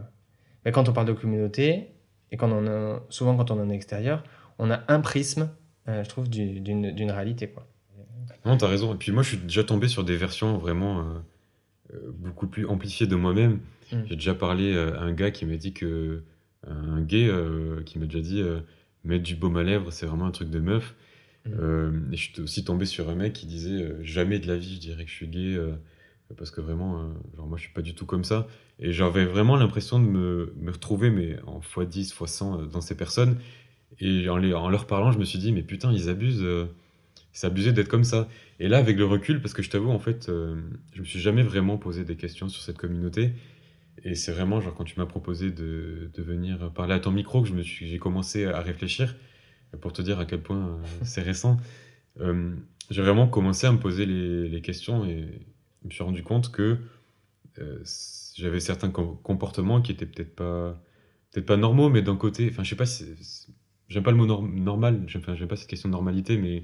ben, 0.63 0.71
quand 0.71 0.87
on 0.87 0.93
parle 0.93 1.07
de 1.07 1.13
communauté, 1.13 1.89
et 2.31 2.37
quand 2.37 2.49
on 2.49 2.65
a, 2.65 3.03
souvent 3.09 3.35
quand 3.35 3.51
on 3.51 3.59
est 3.59 3.63
en 3.63 3.69
extérieur, 3.69 4.23
on 4.57 4.71
a 4.71 4.81
un 4.87 5.01
prisme, 5.01 5.49
je 5.87 6.07
trouve, 6.07 6.29
d'une 6.29 7.11
réalité. 7.11 7.49
Quoi. 7.49 7.67
Non, 8.45 8.55
t'as 8.55 8.67
raison. 8.67 8.93
Et 8.93 8.97
puis 8.97 9.11
moi, 9.11 9.23
je 9.23 9.29
suis 9.29 9.37
déjà 9.37 9.65
tombé 9.65 9.89
sur 9.89 10.05
des 10.05 10.15
versions 10.15 10.57
vraiment 10.57 11.03
beaucoup 12.13 12.47
plus 12.47 12.65
amplifiées 12.65 13.07
de 13.07 13.15
moi-même. 13.15 13.59
Mm. 13.91 13.97
J'ai 14.05 14.15
déjà 14.15 14.35
parlé 14.35 14.77
à 14.77 15.01
un 15.01 15.11
gars 15.11 15.31
qui 15.31 15.45
m'a 15.45 15.57
dit 15.57 15.73
que. 15.73 16.23
Un 16.67 17.01
gay 17.01 17.31
qui 17.85 17.97
m'a 17.99 18.05
déjà 18.05 18.19
dit 18.19 18.43
mettre 19.03 19.23
du 19.23 19.35
baume 19.35 19.57
à 19.57 19.63
lèvres, 19.63 19.91
c'est 19.91 20.05
vraiment 20.05 20.27
un 20.27 20.31
truc 20.31 20.49
de 20.49 20.59
meuf. 20.59 20.93
Euh, 21.57 21.91
et 22.11 22.17
je 22.17 22.31
suis 22.31 22.41
aussi 22.41 22.63
tombé 22.63 22.85
sur 22.85 23.09
un 23.09 23.15
mec 23.15 23.33
qui 23.33 23.45
disait 23.45 23.83
euh, 23.83 24.03
jamais 24.03 24.39
de 24.39 24.47
la 24.47 24.57
vie 24.57 24.75
je 24.75 24.79
dirais 24.79 25.03
que 25.03 25.09
je 25.09 25.15
suis 25.15 25.27
gay 25.27 25.55
euh, 25.55 25.73
parce 26.37 26.51
que 26.51 26.61
vraiment 26.61 27.09
genre 27.35 27.47
moi 27.47 27.57
je 27.57 27.63
suis 27.63 27.73
pas 27.73 27.81
du 27.81 27.95
tout 27.95 28.05
comme 28.05 28.23
ça. 28.23 28.47
Et 28.79 28.93
j'avais 28.93 29.25
vraiment 29.25 29.55
l'impression 29.55 29.99
de 29.99 30.05
me, 30.05 30.53
me, 30.57 30.71
retrouver 30.71 31.09
mais 31.09 31.37
en 31.45 31.59
x10 31.59 32.13
x100 32.13 32.69
dans 32.69 32.81
ces 32.81 32.95
personnes. 32.95 33.37
Et 33.99 34.29
en, 34.29 34.37
les, 34.37 34.53
en 34.53 34.69
leur 34.69 34.85
parlant 34.85 35.11
je 35.11 35.17
me 35.17 35.25
suis 35.25 35.39
dit 35.39 35.51
mais 35.51 35.63
putain 35.63 35.91
ils 35.91 36.09
abusent 36.09 36.45
c'est 37.33 37.47
abusé 37.47 37.73
d'être 37.73 37.87
comme 37.87 38.03
ça. 38.03 38.27
Et 38.59 38.67
là 38.67 38.77
avec 38.77 38.97
le 38.97 39.05
recul 39.05 39.41
parce 39.41 39.53
que 39.53 39.63
je 39.63 39.69
t'avoue 39.69 39.89
en 39.89 39.99
fait 39.99 40.27
je 40.27 40.99
me 40.99 41.05
suis 41.05 41.19
jamais 41.19 41.43
vraiment 41.43 41.77
posé 41.77 42.03
des 42.03 42.15
questions 42.15 42.47
sur 42.47 42.61
cette 42.61 42.77
communauté. 42.77 43.31
Et 44.05 44.15
c'est 44.15 44.31
vraiment 44.31 44.61
genre 44.61 44.75
quand 44.75 44.85
tu 44.85 44.99
m'as 44.99 45.07
proposé 45.07 45.51
de, 45.51 46.09
de, 46.13 46.23
venir 46.23 46.71
parler 46.71 46.93
à 46.93 46.99
ton 46.99 47.11
micro 47.11 47.41
que 47.41 47.49
j'ai 47.63 47.97
commencé 47.97 48.45
à 48.45 48.61
réfléchir 48.61 49.15
pour 49.77 49.93
te 49.93 50.01
dire 50.01 50.19
à 50.19 50.25
quel 50.25 50.41
point 50.41 50.67
euh, 50.67 50.77
c'est 51.03 51.21
récent, 51.21 51.57
euh, 52.19 52.55
j'ai 52.89 53.01
vraiment 53.01 53.27
commencé 53.27 53.67
à 53.67 53.71
me 53.71 53.79
poser 53.79 54.05
les, 54.05 54.61
questions 54.61 55.05
et, 55.05 55.45
je 55.81 55.87
me 55.87 55.91
suis 55.91 56.03
rendu 56.03 56.23
compte 56.23 56.51
que 56.51 56.77
euh, 57.59 57.83
j'avais 58.35 58.59
certains 58.59 58.89
comportements 58.89 59.81
qui 59.81 59.93
étaient 59.93 60.05
peut-être 60.05 60.35
pas, 60.35 60.77
peut-être 61.31 61.45
pas 61.45 61.55
normaux, 61.55 61.89
mais 61.89 62.01
d'un 62.01 62.17
côté, 62.17 62.49
enfin, 62.51 62.63
je 62.63 62.69
sais 62.69 62.75
pas 62.75 62.85
si, 62.85 63.05
j'aime 63.87 64.03
pas 64.03 64.11
le 64.11 64.17
mot 64.17 64.25
normal, 64.25 65.05
j'aime 65.07 65.21
pas 65.21 65.55
cette 65.55 65.69
question 65.69 65.87
de 65.87 65.93
normalité, 65.93 66.37
mais 66.37 66.63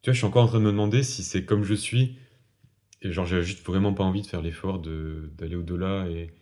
tu 0.00 0.08
vois, 0.08 0.12
je 0.14 0.18
suis 0.18 0.26
encore 0.26 0.44
en 0.44 0.46
train 0.46 0.60
de 0.60 0.64
me 0.64 0.70
demander 0.70 1.02
si 1.02 1.22
c'est 1.22 1.44
comme 1.44 1.62
je 1.62 1.74
suis, 1.74 2.16
et 3.02 3.12
genre, 3.12 3.26
j'ai 3.26 3.42
juste 3.42 3.64
vraiment 3.66 3.92
pas 3.92 4.04
envie 4.04 4.22
de 4.22 4.26
faire 4.26 4.40
l'effort 4.40 4.78
d'aller 4.78 5.56
au-delà 5.56 6.08
et, 6.08 6.32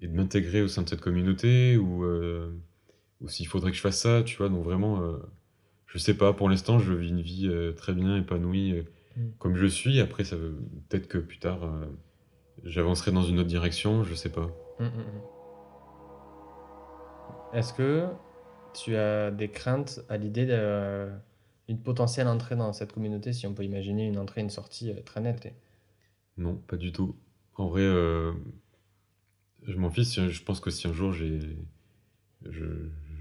de 0.00 0.08
m'intégrer 0.08 0.62
au 0.62 0.68
sein 0.68 0.82
de 0.82 0.88
cette 0.88 1.00
communauté, 1.00 1.76
ou, 1.76 2.04
ou 3.20 3.28
s'il 3.28 3.46
faudrait 3.46 3.70
que 3.70 3.76
je 3.76 3.82
fasse 3.82 4.00
ça, 4.00 4.22
tu 4.22 4.36
vois, 4.36 4.48
donc 4.48 4.64
vraiment, 4.64 5.02
euh, 5.02 5.18
je 5.86 5.98
sais 5.98 6.14
pas, 6.14 6.32
pour 6.32 6.48
l'instant, 6.48 6.78
je 6.78 6.92
vis 6.92 7.10
une 7.10 7.20
vie 7.20 7.50
très 7.76 7.92
bien, 7.92 8.16
épanouie, 8.16 8.84
mm. 9.16 9.28
comme 9.38 9.56
je 9.56 9.66
suis, 9.66 10.00
après, 10.00 10.24
ça 10.24 10.36
veut 10.36 10.56
peut-être 10.88 11.08
que 11.08 11.18
plus 11.18 11.38
tard 11.38 11.60
j'avancerai 12.64 13.12
dans 13.12 13.22
une 13.22 13.38
autre 13.38 13.48
direction, 13.48 14.04
je 14.04 14.14
sais 14.14 14.30
pas. 14.30 14.50
Hum, 14.78 14.86
hum. 14.86 15.22
Est-ce 17.52 17.72
que 17.72 18.06
tu 18.74 18.96
as 18.96 19.30
des 19.30 19.48
craintes 19.48 20.00
à 20.08 20.16
l'idée 20.16 20.46
d'une 21.68 21.80
potentielle 21.80 22.28
entrée 22.28 22.56
dans 22.56 22.72
cette 22.72 22.92
communauté, 22.92 23.32
si 23.32 23.46
on 23.46 23.54
peut 23.54 23.64
imaginer 23.64 24.06
une 24.06 24.18
entrée 24.18 24.40
une 24.40 24.50
sortie 24.50 24.90
euh, 24.90 25.00
très 25.04 25.20
nette? 25.20 25.52
Non, 26.36 26.56
pas 26.56 26.76
du 26.76 26.92
tout. 26.92 27.16
En 27.56 27.68
vrai, 27.68 27.82
euh, 27.82 28.32
je 29.64 29.76
m'en 29.76 29.90
fiche. 29.90 30.28
Je 30.28 30.42
pense 30.42 30.60
que 30.60 30.70
si 30.70 30.86
un 30.86 30.92
jour 30.92 31.12
j'ai, 31.12 31.40
je, 32.48 32.64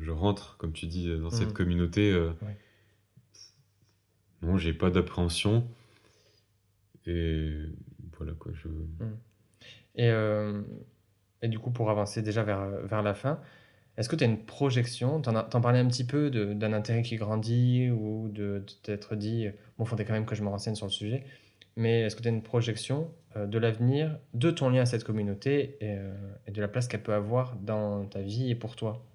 rentre, 0.08 0.58
comme 0.58 0.74
tu 0.74 0.88
dis, 0.88 1.16
dans 1.18 1.30
cette 1.30 1.54
communauté, 1.54 2.12
euh, 2.12 2.32
non, 4.42 4.58
j'ai 4.58 4.74
pas 4.74 4.90
d'appréhension. 4.90 5.68
Et 7.06 7.66
voilà 8.18 8.34
quoi. 8.34 8.52
Je... 8.54 8.68
Et, 9.96 10.10
euh, 10.10 10.62
et 11.42 11.48
du 11.48 11.60
coup, 11.60 11.72
pour 11.72 11.90
avancer 11.90 12.22
déjà 12.22 12.44
vers, 12.44 12.66
vers 12.86 13.02
la 13.02 13.14
fin, 13.14 13.40
est-ce 13.98 14.08
que 14.08 14.16
tu 14.16 14.24
as 14.24 14.28
une 14.28 14.46
projection? 14.46 15.22
Tu 15.22 15.30
en, 15.30 15.62
parlais 15.62 15.80
un 15.80 15.88
petit 15.88 16.06
peu 16.06 16.30
d'un 16.30 16.72
intérêt 16.72 17.02
qui 17.02 17.18
grandit 17.18 17.90
ou 17.90 18.30
de, 18.30 18.64
t'être 18.84 19.16
dit, 19.16 19.48
bon, 19.78 19.84
il 19.84 19.88
faudrait 19.88 20.06
quand 20.06 20.14
même 20.14 20.26
que 20.26 20.36
je 20.36 20.44
me 20.44 20.48
renseigne 20.48 20.76
sur 20.76 20.86
le 20.86 20.92
sujet. 20.92 21.26
Mais 21.76 22.02
est-ce 22.02 22.16
que 22.16 22.22
tu 22.22 22.28
as 22.28 22.32
une 22.32 22.42
projection 22.42 23.12
euh, 23.36 23.46
de 23.46 23.58
l'avenir, 23.58 24.18
de 24.34 24.52
ton 24.52 24.70
lien 24.70 24.82
à 24.82 24.86
cette 24.86 25.04
communauté 25.04 25.78
et, 25.82 25.98
euh, 25.98 26.14
et 26.48 26.52
de 26.52 26.62
la 26.62 26.68
place 26.68 26.88
qu'elle 26.88 27.04
peut 27.04 27.14
avoir 27.14 27.56
dans 27.58 28.06
ta 28.06 28.22
vie 28.22 28.50
et 28.50 28.56
pour 28.56 28.76
toi? 28.76 29.06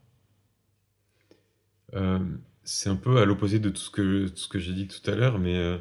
C'est 2.64 2.88
un 2.88 2.96
peu 2.96 3.18
à 3.18 3.24
l'opposé 3.24 3.58
de 3.58 3.68
tout 3.68 3.80
ce 3.80 3.90
que, 3.90 4.28
tout 4.28 4.36
ce 4.36 4.48
que 4.48 4.58
j'ai 4.58 4.72
dit 4.72 4.88
tout 4.88 5.10
à 5.10 5.14
l'heure, 5.14 5.38
mais 5.38 5.78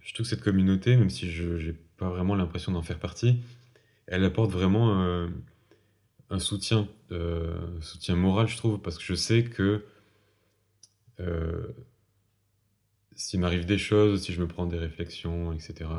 je 0.00 0.14
trouve 0.14 0.24
que 0.24 0.30
cette 0.30 0.42
communauté, 0.42 0.96
même 0.96 1.10
si 1.10 1.30
je 1.30 1.44
n'ai 1.44 1.74
pas 1.98 2.08
vraiment 2.08 2.34
l'impression 2.34 2.72
d'en 2.72 2.82
faire 2.82 2.98
partie, 2.98 3.40
elle 4.06 4.24
apporte 4.24 4.50
vraiment 4.50 5.02
euh, 5.02 5.28
un 6.30 6.38
soutien, 6.38 6.88
euh, 7.12 7.58
soutien 7.82 8.16
moral, 8.16 8.48
je 8.48 8.56
trouve, 8.56 8.80
parce 8.80 8.96
que 8.96 9.04
je 9.04 9.14
sais 9.14 9.44
que 9.44 9.84
euh, 11.20 11.66
s'il 13.14 13.40
m'arrive 13.40 13.66
des 13.66 13.76
choses, 13.76 14.22
si 14.22 14.32
je 14.32 14.40
me 14.40 14.48
prends 14.48 14.66
des 14.66 14.78
réflexions, 14.78 15.52
etc., 15.52 15.90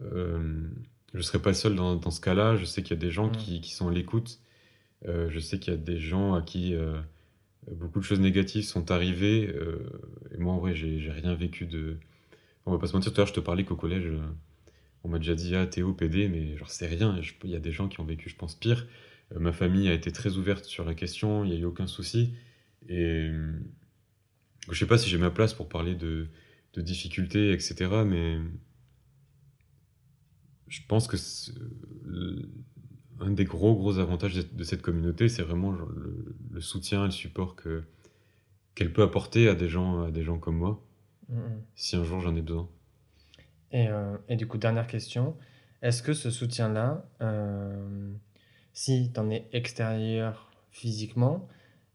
je 0.00 1.18
ne 1.18 1.22
serai 1.22 1.40
pas 1.40 1.52
seul 1.54 1.76
dans, 1.76 1.94
dans 1.94 2.10
ce 2.10 2.20
cas-là. 2.20 2.56
Je 2.56 2.64
sais 2.64 2.82
qu'il 2.82 2.96
y 2.96 2.98
a 2.98 3.00
des 3.00 3.10
gens 3.10 3.28
qui, 3.28 3.60
qui, 3.60 3.72
sont 3.72 3.88
à 3.88 3.92
l'écoute. 3.92 4.40
je 5.04 5.38
sais 5.38 5.58
qu'il 5.58 5.72
y 5.72 5.76
a 5.76 5.78
des 5.78 6.00
gens 6.00 6.34
à 6.34 6.42
qui 6.42 6.74
beaucoup 7.72 7.98
de 7.98 8.04
choses 8.04 8.20
négatives 8.20 8.64
sont 8.64 8.90
arrivées. 8.90 9.54
et 10.34 10.38
moi, 10.38 10.52
en 10.54 10.58
vrai, 10.58 10.74
j'ai 10.74 11.10
rien 11.10 11.34
vécu 11.34 11.66
de. 11.66 11.96
On 12.66 12.72
va 12.72 12.78
pas 12.78 12.86
se 12.86 12.94
mentir, 12.94 13.12
tout 13.12 13.16
à 13.16 13.20
l'heure, 13.20 13.28
je 13.28 13.34
te 13.34 13.40
parlais 13.40 13.64
qu'au 13.64 13.76
collège, 13.76 14.10
on 15.04 15.08
m'a 15.08 15.18
déjà 15.18 15.34
dit, 15.34 15.54
ah, 15.54 15.66
Théo, 15.66 15.92
PD, 15.92 16.28
mais 16.28 16.56
genre, 16.56 16.70
c'est 16.70 16.86
rien. 16.86 17.20
Il 17.44 17.50
y 17.50 17.56
a 17.56 17.60
des 17.60 17.72
gens 17.72 17.88
qui 17.88 18.00
ont 18.00 18.04
vécu, 18.04 18.30
je 18.30 18.36
pense, 18.36 18.54
pire. 18.54 18.86
Euh, 19.32 19.38
ma 19.38 19.52
famille 19.52 19.88
a 19.88 19.92
été 19.92 20.10
très 20.12 20.36
ouverte 20.36 20.64
sur 20.64 20.84
la 20.84 20.94
question, 20.94 21.44
il 21.44 21.50
n'y 21.50 21.56
a 21.56 21.60
eu 21.60 21.64
aucun 21.64 21.86
souci. 21.86 22.34
Et 22.88 23.30
je 24.70 24.78
sais 24.78 24.86
pas 24.86 24.98
si 24.98 25.08
j'ai 25.08 25.18
ma 25.18 25.30
place 25.30 25.54
pour 25.54 25.68
parler 25.68 25.94
de, 25.94 26.28
difficultés, 26.76 27.52
etc. 27.52 28.02
Mais 28.06 28.38
je 30.68 30.80
pense 30.88 31.06
que 31.06 31.16
un 33.20 33.30
des 33.30 33.44
gros, 33.44 33.74
gros 33.74 33.98
avantages 33.98 34.34
de, 34.34 34.64
cette 34.64 34.82
communauté, 34.82 35.28
c'est 35.28 35.42
vraiment 35.42 35.72
le, 35.72 36.60
soutien, 36.60 37.04
le 37.04 37.10
support 37.10 37.56
que 37.56 37.84
qu'elle 38.74 38.92
peut 38.92 39.02
apporter 39.02 39.48
à 39.48 39.54
des 39.54 39.68
gens, 39.68 40.02
à 40.02 40.10
des 40.10 40.24
gens 40.24 40.38
comme 40.38 40.56
moi, 40.56 40.82
mmh, 41.28 41.36
mmh. 41.36 41.62
si 41.76 41.94
un 41.94 42.02
jour 42.02 42.20
j'en 42.20 42.34
ai 42.34 42.42
besoin. 42.42 42.68
Euh, 43.74 44.16
et, 44.28 44.36
du 44.36 44.46
coup, 44.46 44.58
dernière 44.58 44.86
question. 44.86 45.36
Est-ce 45.82 46.02
que 46.02 46.12
ce 46.12 46.30
soutien-là, 46.30 47.04
euh, 47.20 48.12
si 48.72 49.10
tu 49.12 49.20
en 49.20 49.30
es 49.30 49.46
extérieur 49.52 50.50
physiquement, 50.70 51.48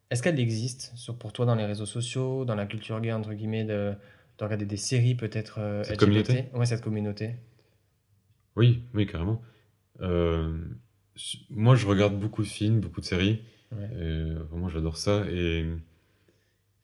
est-ce 0.10 0.22
qu'elle 0.22 0.40
existe 0.40 0.92
sur, 0.96 1.18
pour 1.18 1.34
toi 1.34 1.46
dans 1.46 1.56
les 1.56 1.66
réseaux 1.66 1.86
sociaux, 1.86 2.46
dans 2.46 2.56
la 2.56 2.66
culture 2.66 3.00
gay, 3.02 3.12
entre 3.12 3.34
guillemets, 3.34 3.64
de, 3.64 3.94
de 4.38 4.44
regarder 4.44 4.66
des 4.66 4.78
séries 4.78 5.16
peut-être 5.16 5.60
euh, 5.60 5.84
Cette 5.84 6.00
communauté? 6.00 6.46
Ouais, 6.54 6.66
cette 6.66 6.82
communauté. 6.82 7.36
Oui, 8.56 8.84
oui, 8.94 9.08
carrément. 9.08 9.42
Moi, 11.50 11.76
je 11.76 11.86
regarde 11.86 12.20
beaucoup 12.20 12.44
de 12.44 12.48
films, 12.48 12.80
beaucoup 12.80 13.02
de 13.02 13.06
séries. 13.06 13.42
vraiment, 13.72 14.70
j'adore 14.70 14.98
ça. 14.98 15.26
Et 15.32 15.66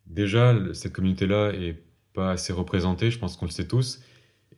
déjà, 0.07 0.55
cette 0.73 0.93
communauté-là 0.93 1.51
est 1.53 1.81
pas 2.13 2.31
assez 2.31 2.53
représentée, 2.53 3.11
je 3.11 3.19
pense 3.19 3.37
qu'on 3.37 3.45
le 3.45 3.51
sait 3.51 3.67
tous. 3.67 4.01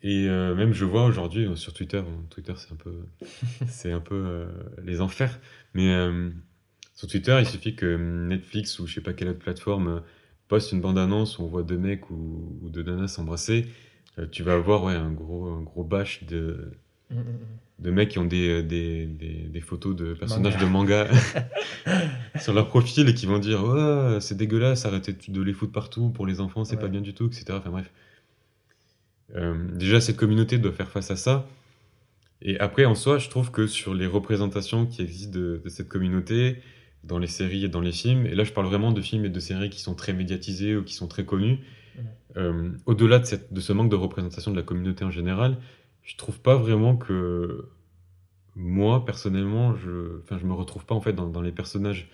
Et 0.04 0.28
euh, 0.30 0.54
même 0.54 0.74
je 0.74 0.86
vois 0.86 1.06
aujourd'hui 1.06 1.46
euh, 1.46 1.56
sur 1.56 1.74
Twitter, 1.74 2.04
Twitter 2.30 2.54
c'est 2.56 2.72
un 2.72 2.76
peu, 2.76 2.94
c'est 3.68 3.92
un 3.92 4.00
peu 4.00 4.16
euh, 4.16 4.46
les 4.84 5.02
enfers, 5.02 5.40
mais 5.74 5.92
sur 6.94 7.08
Twitter 7.08 7.36
il 7.40 7.46
suffit 7.48 7.76
que 7.76 7.96
Netflix 8.28 8.80
ou 8.80 8.88
je 8.88 8.96
sais 8.96 9.02
pas 9.02 9.14
quelle 9.14 9.30
autre 9.30 9.40
plateforme 9.40 10.04
poste 10.48 10.72
une 10.72 10.82
bande-annonce 10.82 11.40
où 11.40 11.44
on 11.44 11.48
voit 11.48 11.64
deux 11.64 11.78
mecs 11.78 12.10
ou, 12.10 12.70
deux 12.70 12.84
nanas 12.84 13.08
s'embrasser, 13.08 13.68
tu 14.32 14.44
vas 14.44 14.54
avoir 14.54 14.84
ouais, 14.84 14.94
un, 14.94 15.12
gros, 15.12 15.48
un 15.48 15.62
gros 15.62 15.84
bâche 15.84 16.24
de, 16.24 16.72
mm, 17.10 17.16
mm, 17.16 17.20
mm. 17.20 17.58
De 17.80 17.92
mecs 17.92 18.10
qui 18.10 18.20
ont 18.20 18.26
des, 18.26 18.64
des, 18.64 19.06
des, 19.06 19.62
photos 19.62 19.96
de 19.96 20.14
personnages 20.14 20.58
de 20.58 20.66
manga 20.66 21.08
sur 22.40 22.54
leur 22.54 22.68
profil 22.68 23.08
et 23.08 23.14
qui 23.14 23.28
vont 23.28 23.38
dire 23.38 23.60
c'est 24.20 24.36
dégueulasse, 24.36 24.86
arrêtez 24.86 25.16
de 25.28 25.42
les 25.42 25.54
foutre 25.54 25.74
partout 25.74 26.10
pour 26.10 26.26
les 26.26 26.42
enfants, 26.42 26.66
c'est 26.66 26.78
pas 26.78 26.88
bien 26.88 27.02
du 27.02 27.14
tout, 27.14 27.28
etc. 27.28 27.46
Enfin 27.52 27.70
bref. 27.70 27.92
Euh, 29.36 29.56
déjà, 29.74 30.00
cette 30.02 30.18
communauté 30.18 30.58
doit 30.58 30.72
faire 30.72 30.90
face 30.90 31.12
à 31.12 31.16
ça. 31.16 31.48
Et 32.42 32.60
après, 32.60 32.86
en 32.86 32.96
soi, 32.96 33.18
je 33.18 33.30
trouve 33.30 33.52
que 33.52 33.68
sur 33.68 33.94
les 33.94 34.06
représentations 34.06 34.86
qui 34.86 35.02
existent 35.02 35.38
de, 35.38 35.62
cette 35.68 35.88
communauté, 35.88 36.58
dans 37.04 37.20
les 37.20 37.28
séries 37.28 37.66
et 37.66 37.70
dans 37.70 37.82
les 37.82 37.92
films, 37.92 38.26
et 38.26 38.36
là 38.36 38.44
je 38.44 38.52
parle 38.52 38.68
vraiment 38.68 38.92
de 38.92 39.02
films 39.02 39.26
et 39.26 39.30
de 39.30 39.40
séries 39.40 39.70
qui 39.70 39.80
sont 39.80 39.96
très 39.96 40.14
médiatisés 40.14 40.76
ou 40.76 40.84
qui 40.84 40.94
sont 40.94 41.08
très 41.08 41.26
connus, 41.26 41.60
euh, 42.36 42.72
au-delà 42.86 43.20
de, 43.20 43.26
de, 43.50 43.62
ce 43.62 43.74
manque 43.74 43.90
de 43.90 43.96
représentation 43.96 44.52
de 44.52 44.58
la 44.58 44.62
communauté 44.62 45.06
en 45.06 45.12
général, 45.12 45.58
je 46.08 46.16
trouve 46.16 46.40
pas 46.40 46.56
vraiment 46.56 46.96
que 46.96 47.70
moi, 48.56 49.06
personnellement, 49.06 49.76
je, 49.76 50.20
enfin, 50.24 50.38
je 50.40 50.46
me 50.46 50.54
retrouve 50.54 50.86
pas 50.86 50.96
en 50.96 51.02
fait 51.02 51.12
dans, 51.12 51.42
les 51.42 51.52
personnages. 51.52 52.10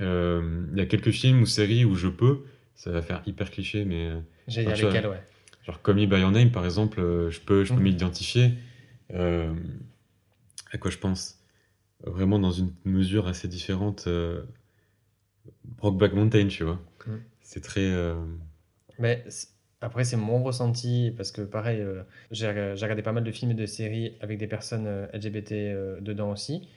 Euh, 0.00 0.64
il 0.72 0.78
y 0.78 0.80
a 0.80 0.86
quelques 0.86 1.10
films 1.10 1.42
ou 1.42 1.46
séries 1.46 1.84
où 1.84 1.96
je 1.96 2.06
peux, 2.06 2.44
ça 2.76 2.92
va 2.92 3.02
faire 3.02 3.20
hyper 3.26 3.50
cliché, 3.50 3.84
mais. 3.84 4.12
J'ai 4.46 4.64
dit 4.64 4.70
lesquels, 4.70 5.08
ouais. 5.08 5.20
Genre 5.64 5.82
Call 5.82 5.96
Me 5.96 6.06
By 6.06 6.20
Your 6.20 6.30
Name, 6.30 6.52
par 6.52 6.64
exemple, 6.64 7.00
euh, 7.00 7.30
je 7.30 7.40
peux, 7.40 7.64
je 7.64 7.70
peux 7.70 7.80
mhm. 7.80 7.84
m'identifier. 7.84 8.54
Euh, 9.12 9.52
à 10.72 10.78
quoi 10.78 10.90
je 10.90 10.98
pense 10.98 11.42
Vraiment 12.04 12.38
dans 12.38 12.52
une 12.52 12.72
mesure 12.84 13.26
assez 13.26 13.48
différente. 13.48 14.04
Euh, 14.06 14.44
Brokeback 15.64 16.12
Mountain, 16.12 16.46
tu 16.46 16.62
vois. 16.62 16.80
Mhm. 17.06 17.20
C'est 17.42 17.60
très... 17.60 17.92
Mais 19.00 19.24
après, 19.80 20.04
c'est 20.04 20.16
mon 20.16 20.42
ressenti, 20.42 21.12
parce 21.16 21.30
que 21.30 21.42
pareil, 21.42 21.84
j'ai 22.30 22.48
regardé 22.48 23.02
pas 23.02 23.12
mal 23.12 23.24
de 23.24 23.30
films 23.30 23.52
et 23.52 23.54
de 23.54 23.66
séries 23.66 24.16
avec 24.20 24.38
des 24.38 24.46
personnes 24.46 25.08
LGBT 25.12 26.00
dedans 26.00 26.32
aussi. 26.32 26.68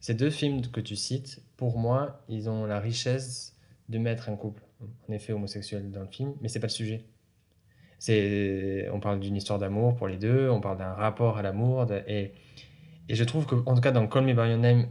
Ces 0.00 0.14
deux 0.14 0.30
films 0.30 0.62
que 0.62 0.80
tu 0.80 0.96
cites, 0.96 1.40
pour 1.56 1.78
moi, 1.78 2.20
ils 2.28 2.48
ont 2.48 2.66
la 2.66 2.80
richesse 2.80 3.56
de 3.88 3.98
mettre 3.98 4.28
un 4.28 4.36
couple, 4.36 4.62
en 5.08 5.12
effet 5.12 5.32
homosexuel 5.32 5.90
dans 5.90 6.00
le 6.00 6.08
film, 6.08 6.34
mais 6.40 6.48
c'est 6.48 6.60
pas 6.60 6.66
le 6.66 6.72
sujet. 6.72 7.04
On 8.92 9.00
parle 9.00 9.20
d'une 9.20 9.36
histoire 9.36 9.58
d'amour 9.58 9.96
pour 9.96 10.08
les 10.08 10.16
deux, 10.16 10.48
on 10.50 10.60
parle 10.60 10.78
d'un 10.78 10.92
rapport 10.92 11.38
à 11.38 11.42
l'amour, 11.42 11.86
et, 12.06 12.32
et 13.08 13.14
je 13.14 13.24
trouve 13.24 13.46
que, 13.46 13.54
en 13.66 13.74
tout 13.74 13.80
cas, 13.80 13.92
dans 13.92 14.06
Call 14.06 14.24
Me 14.24 14.34
By 14.34 14.50
Your 14.50 14.58
Name, 14.58 14.88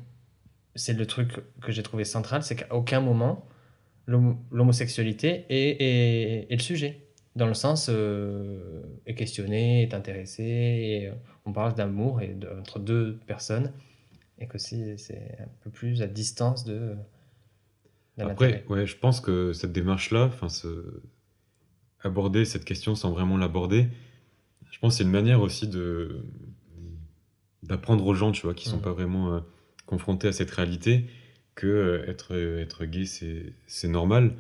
c'est 0.76 0.94
le 0.94 1.06
truc 1.06 1.42
que 1.62 1.72
j'ai 1.72 1.84
trouvé 1.84 2.04
central, 2.04 2.44
c'est 2.44 2.56
qu'à 2.56 2.74
aucun 2.74 3.02
moment 3.02 3.46
l'homosexualité 4.08 5.46
est, 5.50 6.48
est, 6.50 6.56
le 6.56 6.62
sujet. 6.62 7.07
Dans 7.38 7.46
le 7.48 7.54
sens, 7.54 7.88
euh, 7.90 8.82
est 9.06 9.14
questionné, 9.14 9.84
est 9.84 9.94
intéressé, 9.94 10.44
et 10.44 11.12
on 11.46 11.54
parle 11.54 11.76
d'amour 11.76 12.20
et 12.22 12.36
entre 12.60 12.80
deux 12.80 13.18
personnes, 13.28 13.72
et 14.40 14.48
que 14.48 14.58
c'est 14.58 14.98
un 15.40 15.48
peu 15.64 15.70
plus 15.70 16.02
à 16.02 16.08
distance 16.08 16.66
de. 16.66 16.96
Après, 18.18 18.66
ouais, 18.70 18.88
je 18.88 18.98
pense 18.98 19.22
que 19.22 19.54
cette 19.54 19.72
démarche-là, 19.72 20.26
enfin, 20.26 20.50
ce, 20.50 21.04
aborder 22.02 22.44
cette 22.46 22.66
question 22.66 22.96
sans 22.96 23.12
vraiment 23.12 23.38
l'aborder, 23.38 23.88
Je 24.72 24.80
pense 24.80 24.94
que 24.94 24.98
c'est 24.98 25.04
une 25.04 25.12
manière 25.12 25.42
aussi 25.42 25.68
de 25.68 26.24
d'apprendre 27.64 28.06
aux 28.06 28.14
gens, 28.14 28.32
tu 28.32 28.44
vois, 28.44 28.54
qui 28.54 28.68
sont 28.70 28.78
Mm. 28.78 28.82
pas 28.82 28.94
vraiment 28.94 29.34
euh, 29.34 29.40
confrontés 29.86 30.28
à 30.28 30.32
cette 30.32 30.52
réalité, 30.52 31.06
que 31.56 31.68
euh, 31.68 32.10
être, 32.10 32.36
être 32.36 32.86
gay, 32.86 33.06
c'est 33.06 33.54
c'est 33.68 33.88
normal. 33.88 34.34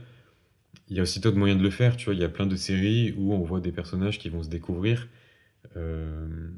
Il 0.89 0.95
y 0.97 0.99
a 0.99 1.03
aussi 1.03 1.19
d'autres 1.19 1.37
moyens 1.37 1.59
de 1.59 1.63
le 1.63 1.69
faire, 1.71 1.97
tu 1.97 2.05
vois. 2.05 2.13
Il 2.13 2.19
y 2.19 2.23
a 2.23 2.29
plein 2.29 2.45
de 2.45 2.55
séries 2.55 3.13
où 3.17 3.33
on 3.33 3.41
voit 3.43 3.59
des 3.61 3.71
personnages 3.71 4.19
qui 4.19 4.29
vont 4.29 4.43
se 4.43 4.49
découvrir. 4.49 5.07
euh, 5.77 6.49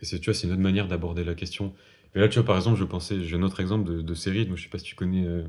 et 0.00 0.04
c'est, 0.04 0.18
tu 0.18 0.26
vois, 0.26 0.34
c'est 0.34 0.46
une 0.46 0.52
autre 0.52 0.62
manière 0.62 0.88
d'aborder 0.88 1.24
la 1.24 1.34
question. 1.34 1.74
Et 2.14 2.18
là, 2.20 2.28
tu 2.28 2.38
vois, 2.38 2.46
par 2.46 2.56
exemple, 2.56 2.78
je 2.78 2.84
pensais, 2.84 3.22
j'ai 3.24 3.36
un 3.36 3.42
autre 3.42 3.60
exemple 3.60 3.88
de, 3.90 4.02
de 4.02 4.14
série, 4.14 4.46
donc 4.46 4.56
je 4.56 4.64
sais 4.64 4.68
pas 4.68 4.78
si 4.78 4.84
tu 4.84 4.94
connais. 4.94 5.26
euh, 5.26 5.42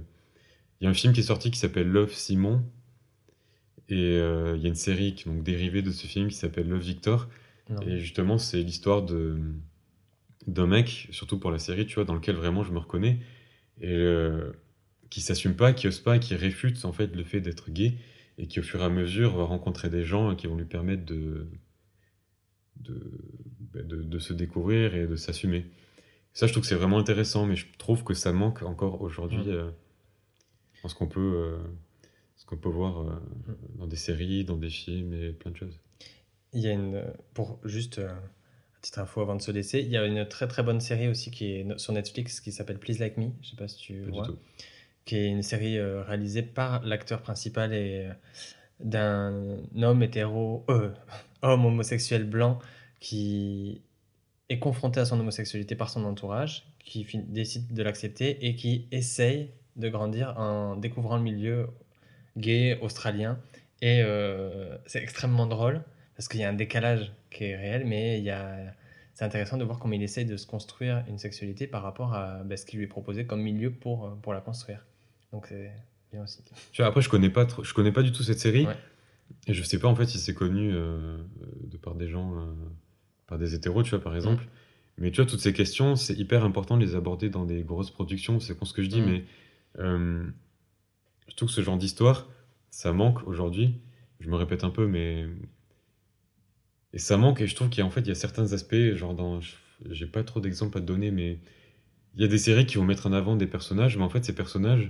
il 0.82 0.86
y 0.86 0.88
a 0.88 0.90
un 0.90 0.94
film 0.94 1.14
qui 1.14 1.22
est 1.22 1.24
sorti 1.24 1.52
qui 1.52 1.60
s'appelle 1.60 1.88
Love 1.90 2.14
Simon. 2.14 2.64
Et 3.90 3.96
euh, 4.18 4.56
il 4.58 4.62
y 4.62 4.66
a 4.66 4.70
une 4.70 4.76
série 4.76 5.14
qui 5.16 5.28
est 5.28 5.32
donc 5.32 5.44
dérivée 5.44 5.82
de 5.82 5.92
ce 5.92 6.08
film 6.08 6.28
qui 6.30 6.36
s'appelle 6.36 6.68
Love 6.68 6.82
Victor. 6.82 7.30
Non. 7.70 7.82
Et 7.82 8.00
justement, 8.00 8.38
c'est 8.38 8.62
l'histoire 8.62 9.04
de 9.04 9.38
d'un 10.46 10.68
mec, 10.68 11.10
surtout 11.12 11.40
pour 11.40 11.52
la 11.52 11.60
série, 11.60 11.86
tu 11.86 11.96
vois, 11.96 12.06
dans 12.06 12.14
lequel 12.16 12.36
vraiment 12.36 12.64
je 12.64 12.72
me 12.72 12.80
reconnais, 12.80 13.20
et 13.82 13.94
qui 15.10 15.22
s'assume 15.22 15.56
pas, 15.56 15.74
qui 15.74 15.88
ose 15.88 16.00
pas, 16.00 16.20
qui 16.20 16.36
réfute 16.36 16.84
en 16.86 16.92
fait 16.94 17.16
le 17.16 17.24
fait 17.24 17.42
d'être 17.42 17.72
gay, 17.72 17.94
et 18.38 18.48
qui 18.48 18.60
au 18.60 18.64
fur 18.64 18.82
et 18.82 18.86
à 18.86 18.90
mesure 18.90 19.36
va 19.36 19.44
rencontrer 19.46 19.90
des 19.90 20.04
gens 20.04 20.36
qui 20.36 20.48
vont 20.48 20.56
lui 20.56 20.66
permettre 20.66 21.06
de 21.06 21.48
de, 22.78 23.12
bah, 23.74 23.82
de, 23.84 24.02
de 24.04 24.20
se 24.20 24.34
découvrir 24.34 24.96
et 24.96 25.08
de 25.08 25.16
s'assumer. 25.16 25.66
Ça, 26.34 26.46
je 26.46 26.52
trouve 26.52 26.62
que 26.62 26.68
c'est 26.70 26.76
vraiment 26.76 27.00
intéressant, 27.00 27.46
mais 27.48 27.56
je 27.56 27.66
trouve 27.80 28.04
que 28.04 28.14
ça 28.14 28.32
manque 28.32 28.62
encore 28.62 29.02
aujourd'hui 29.02 29.40
Mm. 29.40 29.50
euh, 29.50 29.72
dans 30.84 30.90
ce 30.90 30.96
qu'on 30.96 31.08
peut, 31.08 31.20
euh, 31.36 31.58
ce 32.36 32.46
qu'on 32.46 32.58
peut 32.58 32.70
voir 32.70 33.02
euh, 33.02 33.10
dans 33.80 33.88
des 33.88 33.96
séries, 33.96 34.46
dans 34.46 34.58
des 34.58 34.70
films 34.70 35.14
et 35.14 35.32
plein 35.32 35.52
de 35.52 35.58
choses. 35.58 35.80
Il 36.54 36.62
y 36.62 36.68
a 36.68 36.72
une. 36.74 37.04
Pour 37.34 37.60
juste. 37.66 38.00
euh, 38.00 38.10
à 38.10 38.80
titre 38.80 39.00
info 39.00 39.22
avant 39.22 39.36
de 39.36 39.42
se 39.42 39.50
laisser, 39.50 39.80
il 39.82 39.88
y 39.90 39.98
a 39.98 40.06
une 40.06 40.28
très 40.30 40.48
très 40.48 40.62
bonne 40.62 40.80
série 40.80 41.08
aussi 41.08 41.32
qui 41.32 41.46
est 41.46 41.80
sur 41.80 41.94
Netflix 41.94 42.40
qui 42.40 42.52
s'appelle 42.52 42.78
Please 42.78 43.00
Like 43.00 43.18
Me. 43.18 43.30
Je 43.42 43.50
sais 43.50 43.56
pas 43.56 43.68
si 43.68 43.80
tu 43.80 44.02
Pas 44.02 44.06
du 44.06 44.12
vois. 44.12 44.26
tout. 44.28 44.38
Qui 45.08 45.16
est 45.16 45.28
une 45.28 45.42
série 45.42 45.80
euh, 45.80 46.04
réalisée 46.04 46.44
par 46.44 46.84
l'acteur 46.84 47.22
principal 47.22 47.74
et 47.74 48.06
euh, 48.06 48.14
d'un 48.82 49.58
homme 49.82 50.04
hétéro, 50.04 50.66
euh, 50.70 50.92
homme 51.42 51.66
homosexuel 51.66 52.26
blanc 52.26 52.60
qui 53.00 53.82
est 54.50 54.60
confronté 54.60 55.00
à 55.00 55.06
son 55.06 55.20
homosexualité 55.20 55.76
par 55.76 55.90
son 55.90 56.04
entourage, 56.04 56.68
qui 56.80 57.08
décide 57.28 57.74
de 57.74 57.84
l'accepter 57.84 58.46
et 58.46 58.56
qui 58.56 58.88
essaye 58.92 59.52
de 59.78 59.90
grandir 59.90 60.38
en 60.38 60.76
découvrant 60.76 61.18
le 61.18 61.24
milieu 61.24 61.68
gay 62.38 62.78
australien. 62.82 63.40
Et 63.82 64.02
c'est 64.88 65.04
extrêmement 65.04 65.46
drôle 65.46 65.84
parce 66.16 66.28
qu'il 66.28 66.40
y 66.40 66.44
a 66.44 66.50
un 66.50 66.54
décalage 66.54 67.12
qui 67.30 67.44
est 67.44 67.56
réel, 67.56 67.86
mais 67.86 68.18
il 68.18 68.24
y 68.24 68.32
a... 68.32 68.58
c'est 69.14 69.26
intéressant 69.26 69.58
de 69.58 69.64
voir 69.66 69.80
comment 69.80 69.94
il 69.94 70.02
essaye 70.02 70.26
de 70.26 70.38
se 70.38 70.48
construire 70.48 71.04
une 71.08 71.20
sexualité 71.20 71.68
par 71.68 71.84
rapport 71.84 72.16
à 72.16 72.42
ben, 72.44 72.58
ce 72.58 72.66
qui 72.66 72.78
lui 72.78 72.86
est 72.86 72.88
proposé 72.88 73.26
comme 73.26 73.42
milieu 73.42 73.70
pour, 73.70 74.18
pour 74.22 74.34
la 74.34 74.42
construire. 74.42 74.84
Donc 75.32 75.48
c'est 75.48 75.72
bien 76.12 76.24
aussi. 76.24 76.44
Tu 76.72 76.82
vois, 76.82 76.88
après, 76.88 77.02
je 77.02 77.10
connais 77.10 77.30
pas 77.30 77.46
trop, 77.46 77.64
je 77.64 77.74
connais 77.74 77.92
pas 77.92 78.04
du 78.04 78.12
tout 78.12 78.24
cette 78.24 78.40
série. 78.40 78.66
Ouais. 78.66 78.78
Et 79.48 79.54
je 79.54 79.62
sais 79.64 79.80
pas 79.80 79.88
en 79.88 79.96
fait 79.96 80.06
si 80.06 80.20
c'est 80.20 80.34
connu 80.34 80.72
euh, 80.74 81.18
de 81.64 81.78
par 81.78 81.96
des 81.96 82.08
gens, 82.08 82.38
euh, 82.38 82.46
par 83.28 83.38
des 83.38 83.56
hétéros, 83.56 83.84
tu 83.84 83.90
vois, 83.92 84.02
par 84.02 84.16
exemple. 84.16 84.44
Mm. 84.44 84.48
Mais 85.00 85.12
tu 85.12 85.18
vois, 85.22 85.30
toutes 85.30 85.42
ces 85.42 85.54
questions, 85.54 85.96
c'est 85.96 86.16
hyper 86.16 86.44
important 86.44 86.78
de 86.78 86.84
les 86.84 86.96
aborder 86.96 87.30
dans 87.30 87.46
des 87.46 87.62
grosses 87.64 87.92
productions. 87.92 88.40
C'est 88.40 88.58
con 88.58 88.66
ce 88.66 88.74
que 88.74 88.82
je 88.82 88.88
dis, 88.88 89.02
Mm. 89.02 89.06
mais 89.06 89.26
euh, 89.80 90.24
je 91.28 91.36
trouve 91.36 91.50
que 91.50 91.54
ce 91.54 91.62
genre 91.62 91.78
d'histoire, 91.78 92.28
ça 92.72 92.94
manque 92.94 93.28
aujourd'hui. 93.28 93.76
Je 94.20 94.30
me 94.30 94.36
répète 94.36 94.64
un 94.64 94.70
peu, 94.70 94.88
mais. 94.88 95.28
Et 96.94 97.00
ça 97.00 97.18
manque, 97.18 97.42
et 97.42 97.48
je 97.48 97.56
trouve 97.56 97.70
qu'il 97.70 97.80
y 97.80 97.84
a 97.84 97.86
en 97.86 97.92
fait, 97.92 98.02
il 98.02 98.08
y 98.08 98.12
a 98.12 98.16
certains 98.16 98.54
aspects, 98.54 98.94
genre 98.96 99.14
dans. 99.14 99.40
J'ai 99.90 100.08
pas 100.08 100.24
trop 100.24 100.40
d'exemples 100.40 100.78
à 100.78 100.82
te 100.82 100.86
donner, 100.86 101.12
mais 101.12 101.38
il 102.16 102.22
y 102.22 102.24
a 102.24 102.28
des 102.28 102.40
séries 102.40 102.66
qui 102.66 102.78
vont 102.78 102.86
mettre 102.86 103.06
en 103.06 103.14
avant 103.14 103.36
des 103.36 103.46
personnages, 103.46 103.96
mais 103.98 104.04
en 104.04 104.10
fait, 104.10 104.26
ces 104.26 104.34
personnages, 104.34 104.90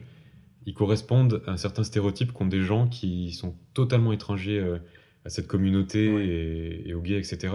ils 0.68 0.74
correspondent 0.76 1.42
à 1.48 1.52
un 1.54 1.58
certain 1.58 1.84
stéréotype 1.84 2.32
qu'ont 2.32 2.46
des 2.46 2.62
gens 2.62 2.88
qui 2.88 3.32
sont 3.32 3.56
totalement 3.74 4.14
étrangers 4.14 4.60
euh, 4.60 4.78
à 5.26 5.30
cette 5.30 5.48
communauté 5.48 6.14
Ouais. 6.14 6.26
et, 6.28 6.90
et 6.90 6.94
aux 6.94 7.02
gays, 7.02 7.18
etc. 7.18 7.54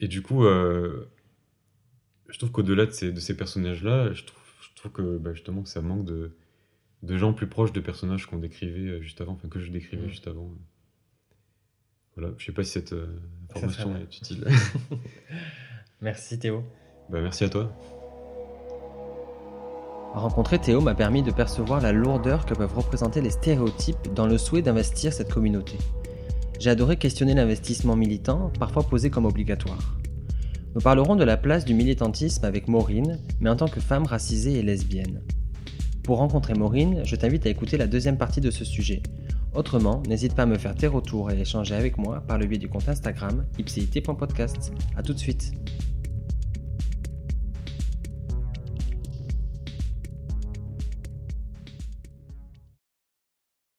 Et 0.00 0.08
du 0.08 0.22
coup, 0.22 0.44
euh, 0.44 1.08
je 2.28 2.38
trouve 2.38 2.50
qu'au-delà 2.50 2.86
de 2.86 2.90
ces, 2.90 3.12
de 3.12 3.20
ces 3.20 3.36
personnages-là, 3.36 4.12
je 4.12 4.24
trouve, 4.24 4.42
je 4.62 4.74
trouve 4.76 4.92
que 4.92 5.18
bah, 5.18 5.32
justement 5.34 5.62
que 5.62 5.68
ça 5.68 5.82
manque 5.82 6.04
de, 6.06 6.36
de 7.02 7.16
gens 7.18 7.32
plus 7.34 7.46
proches 7.48 7.72
de 7.72 7.80
personnages 7.80 8.26
qu'on 8.26 8.38
décrivait 8.38 8.88
euh, 8.88 9.02
juste 9.02 9.20
avant, 9.20 9.32
enfin 9.32 9.48
que 9.48 9.60
je 9.60 9.70
décrivais 9.70 10.08
juste 10.08 10.26
avant. 10.26 10.50
Voilà, 12.16 12.34
je 12.38 12.46
sais 12.46 12.52
pas 12.52 12.64
si 12.64 12.72
cette 12.72 12.92
euh, 12.94 13.20
information 13.50 13.94
est 13.96 14.16
utile. 14.16 14.44
Merci 16.00 16.38
Théo. 16.38 16.64
bah, 17.10 17.20
merci 17.20 17.44
à 17.44 17.50
toi. 17.50 17.99
Rencontrer 20.14 20.58
Théo 20.58 20.80
m'a 20.80 20.94
permis 20.94 21.22
de 21.22 21.30
percevoir 21.30 21.80
la 21.80 21.92
lourdeur 21.92 22.44
que 22.44 22.54
peuvent 22.54 22.76
représenter 22.76 23.20
les 23.20 23.30
stéréotypes 23.30 24.12
dans 24.12 24.26
le 24.26 24.38
souhait 24.38 24.60
d'investir 24.60 25.12
cette 25.12 25.32
communauté. 25.32 25.78
J'ai 26.58 26.70
adoré 26.70 26.96
questionner 26.96 27.32
l'investissement 27.32 27.94
militant, 27.94 28.50
parfois 28.58 28.82
posé 28.82 29.08
comme 29.08 29.24
obligatoire. 29.24 29.96
Nous 30.74 30.80
parlerons 30.80 31.14
de 31.14 31.24
la 31.24 31.36
place 31.36 31.64
du 31.64 31.74
militantisme 31.74 32.44
avec 32.44 32.66
Maureen, 32.66 33.20
mais 33.38 33.50
en 33.50 33.56
tant 33.56 33.68
que 33.68 33.80
femme 33.80 34.04
racisée 34.04 34.58
et 34.58 34.62
lesbienne. 34.62 35.22
Pour 36.02 36.18
rencontrer 36.18 36.54
Maureen, 36.54 37.02
je 37.04 37.14
t'invite 37.14 37.46
à 37.46 37.50
écouter 37.50 37.76
la 37.76 37.86
deuxième 37.86 38.18
partie 38.18 38.40
de 38.40 38.50
ce 38.50 38.64
sujet. 38.64 39.02
Autrement, 39.54 40.02
n'hésite 40.08 40.34
pas 40.34 40.42
à 40.42 40.46
me 40.46 40.58
faire 40.58 40.74
tes 40.74 40.88
retours 40.88 41.30
et 41.30 41.40
échanger 41.40 41.74
avec 41.74 41.98
moi 41.98 42.20
par 42.26 42.36
le 42.36 42.46
biais 42.46 42.58
du 42.58 42.68
compte 42.68 42.88
Instagram 42.88 43.44
ipcit.podcast. 43.58 44.72
A 44.96 45.02
tout 45.02 45.12
de 45.12 45.18
suite. 45.18 45.52